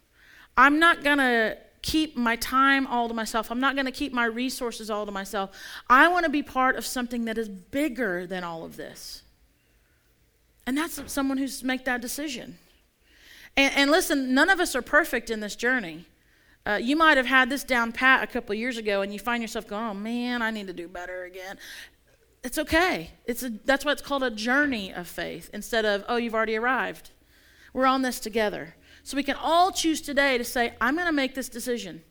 I'm 0.55 0.77
not 0.77 1.03
going 1.03 1.17
to 1.17 1.57
keep 1.81 2.15
my 2.15 2.35
time 2.35 2.85
all 2.85 3.07
to 3.07 3.15
myself. 3.15 3.49
I'm 3.49 3.59
not 3.59 3.73
going 3.73 3.87
to 3.87 3.91
keep 3.91 4.13
my 4.13 4.25
resources 4.25 4.91
all 4.91 5.03
to 5.07 5.11
myself. 5.11 5.49
I 5.89 6.07
want 6.09 6.25
to 6.25 6.31
be 6.31 6.43
part 6.43 6.75
of 6.75 6.85
something 6.85 7.25
that 7.25 7.39
is 7.39 7.49
bigger 7.49 8.27
than 8.27 8.43
all 8.43 8.63
of 8.63 8.77
this. 8.77 9.23
And 10.67 10.77
that's 10.77 11.01
someone 11.11 11.39
who's 11.39 11.63
make 11.63 11.85
that 11.85 12.01
decision. 12.01 12.59
And, 13.57 13.73
and 13.75 13.91
listen, 13.91 14.35
none 14.35 14.51
of 14.51 14.59
us 14.59 14.75
are 14.75 14.83
perfect 14.83 15.31
in 15.31 15.39
this 15.39 15.55
journey. 15.55 16.05
Uh, 16.65 16.79
you 16.81 16.95
might 16.95 17.17
have 17.17 17.25
had 17.25 17.49
this 17.49 17.63
down 17.63 17.91
pat 17.91 18.23
a 18.23 18.27
couple 18.27 18.55
years 18.55 18.77
ago, 18.77 19.01
and 19.01 19.11
you 19.11 19.19
find 19.19 19.43
yourself 19.43 19.67
going, 19.67 19.83
"Oh 19.83 19.93
man, 19.93 20.41
I 20.41 20.51
need 20.51 20.67
to 20.67 20.73
do 20.73 20.87
better 20.87 21.23
again." 21.25 21.57
It's 22.43 22.57
okay. 22.57 23.11
It's 23.25 23.43
a, 23.43 23.49
that's 23.49 23.85
why 23.85 23.91
it's 23.91 24.01
called 24.01 24.23
a 24.23 24.31
journey 24.31 24.93
of 24.93 25.07
faith 25.07 25.49
instead 25.53 25.85
of, 25.85 26.05
"Oh, 26.07 26.15
you've 26.17 26.35
already 26.35 26.55
arrived." 26.55 27.11
We're 27.73 27.85
on 27.85 28.01
this 28.01 28.19
together, 28.19 28.75
so 29.03 29.17
we 29.17 29.23
can 29.23 29.35
all 29.35 29.71
choose 29.71 30.01
today 30.01 30.37
to 30.37 30.43
say, 30.43 30.73
"I'm 30.79 30.95
going 30.95 31.07
to 31.07 31.13
make 31.13 31.35
this 31.35 31.49
decision." 31.49 32.03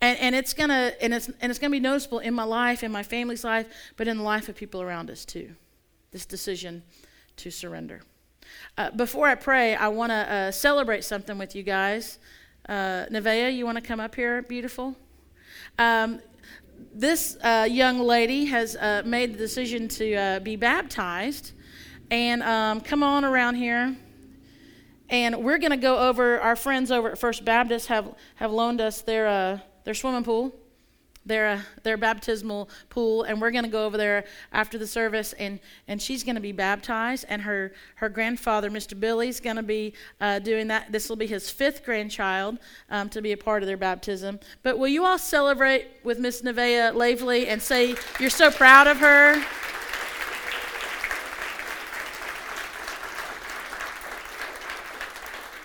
And, 0.00 0.18
and 0.20 0.34
it's 0.34 0.54
gonna 0.54 0.92
and 1.00 1.12
it's 1.12 1.28
and 1.40 1.50
it's 1.50 1.58
gonna 1.58 1.72
be 1.72 1.80
noticeable 1.80 2.20
in 2.20 2.32
my 2.32 2.44
life, 2.44 2.84
in 2.84 2.92
my 2.92 3.02
family's 3.02 3.42
life, 3.42 3.66
but 3.96 4.06
in 4.06 4.18
the 4.18 4.22
life 4.22 4.48
of 4.48 4.54
people 4.54 4.80
around 4.80 5.10
us 5.10 5.24
too. 5.24 5.56
This 6.12 6.24
decision 6.24 6.84
to 7.36 7.50
surrender. 7.50 8.02
Uh, 8.76 8.90
before 8.92 9.26
I 9.26 9.34
pray, 9.34 9.74
I 9.74 9.88
want 9.88 10.10
to 10.10 10.32
uh, 10.32 10.50
celebrate 10.52 11.04
something 11.04 11.36
with 11.36 11.54
you 11.54 11.62
guys. 11.62 12.18
Uh, 12.68 13.06
Nevaeh, 13.10 13.56
you 13.56 13.64
want 13.64 13.76
to 13.76 13.82
come 13.82 13.98
up 13.98 14.14
here, 14.14 14.42
beautiful? 14.42 14.94
Um, 15.78 16.20
this 16.94 17.38
uh, 17.42 17.66
young 17.70 17.98
lady 17.98 18.44
has 18.44 18.76
uh, 18.76 19.00
made 19.06 19.32
the 19.32 19.38
decision 19.38 19.88
to 19.88 20.14
uh, 20.14 20.40
be 20.40 20.54
baptized. 20.56 21.52
And 22.10 22.42
um, 22.42 22.82
come 22.82 23.02
on 23.02 23.24
around 23.24 23.54
here. 23.54 23.96
And 25.08 25.42
we're 25.42 25.56
going 25.56 25.70
to 25.70 25.78
go 25.78 25.96
over, 26.10 26.38
our 26.40 26.56
friends 26.56 26.90
over 26.90 27.12
at 27.12 27.18
First 27.18 27.42
Baptist 27.46 27.86
have, 27.86 28.14
have 28.34 28.52
loaned 28.52 28.82
us 28.82 29.00
their, 29.00 29.26
uh, 29.26 29.58
their 29.84 29.94
swimming 29.94 30.24
pool 30.24 30.54
their, 31.28 31.64
their 31.82 31.96
baptismal 31.96 32.68
pool, 32.90 33.22
and 33.22 33.40
we're 33.40 33.50
going 33.50 33.64
to 33.64 33.70
go 33.70 33.86
over 33.86 33.96
there 33.96 34.24
after 34.52 34.78
the 34.78 34.86
service, 34.86 35.32
and, 35.34 35.60
and 35.86 36.00
she's 36.00 36.24
going 36.24 36.34
to 36.34 36.40
be 36.40 36.52
baptized, 36.52 37.26
and 37.28 37.42
her, 37.42 37.72
her 37.96 38.08
grandfather, 38.08 38.70
Mr. 38.70 38.98
Billy's 38.98 39.40
going 39.40 39.56
to 39.56 39.62
be 39.62 39.94
uh, 40.20 40.38
doing 40.38 40.68
that. 40.68 40.90
This 40.90 41.08
will 41.08 41.16
be 41.16 41.26
his 41.26 41.50
fifth 41.50 41.84
grandchild 41.84 42.58
um, 42.90 43.08
to 43.10 43.22
be 43.22 43.32
a 43.32 43.36
part 43.36 43.62
of 43.62 43.66
their 43.66 43.76
baptism. 43.76 44.40
But 44.62 44.78
will 44.78 44.88
you 44.88 45.04
all 45.04 45.18
celebrate 45.18 45.86
with 46.02 46.18
Miss 46.18 46.42
Nevaeh 46.42 46.94
Lavely 46.94 47.46
and 47.46 47.62
say 47.62 47.94
you're 48.18 48.30
so 48.30 48.50
proud 48.50 48.86
of 48.86 48.96
her? 48.98 49.34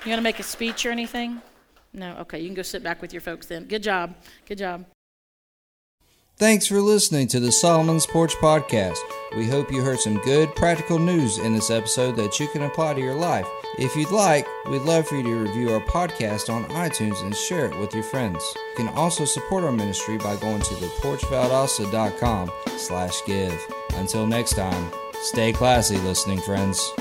You 0.06 0.10
want 0.10 0.20
to 0.20 0.24
make 0.24 0.40
a 0.40 0.44
speech 0.44 0.86
or 0.86 0.92
anything? 0.92 1.42
No? 1.94 2.18
Okay, 2.22 2.40
you 2.40 2.48
can 2.48 2.56
go 2.56 2.62
sit 2.62 2.84
back 2.84 3.02
with 3.02 3.14
your 3.14 3.22
folks 3.22 3.46
then. 3.46 3.66
Good 3.66 3.84
job. 3.84 4.16
Good 4.46 4.58
job. 4.58 4.86
Thanks 6.44 6.68
for 6.68 6.82
listening 6.82 7.30
to 7.30 7.40
the 7.40 7.54
Solomon's 7.54 8.06
Porch 8.06 8.36
Podcast. 8.36 8.98
We 9.38 9.48
hope 9.48 9.72
you 9.72 9.82
heard 9.82 10.02
some 10.02 10.18
good 10.24 10.54
practical 10.58 11.00
news 11.00 11.38
in 11.38 11.54
this 11.54 11.72
episode 11.72 12.18
that 12.18 12.38
you 12.38 12.50
can 12.50 12.64
apply 12.64 12.96
to 12.96 13.00
your 13.00 13.16
life. 13.16 13.48
If 13.80 13.96
you'd 13.96 14.12
like, 14.12 14.46
we'd 14.70 14.82
love 14.82 15.08
for 15.08 15.16
you 15.16 15.24
to 15.24 15.36
review 15.38 15.72
our 15.72 15.80
podcast 15.80 16.54
on 16.54 16.66
iTunes 16.66 17.24
and 17.24 17.34
share 17.34 17.68
it 17.68 17.80
with 17.80 17.94
your 17.94 18.04
friends. 18.04 18.44
You 18.56 18.86
can 18.86 18.90
also 18.90 19.24
support 19.24 19.64
our 19.64 19.72
ministry 19.72 20.18
by 20.18 20.36
going 20.36 20.60
to 20.60 20.74
theporchvaldosta.com 20.74 22.52
slash 22.76 23.26
give. 23.26 23.74
Until 23.94 24.28
next 24.28 24.58
time, 24.58 24.92
stay 25.22 25.54
classy, 25.54 25.98
listening 26.00 26.42
friends. 26.42 26.92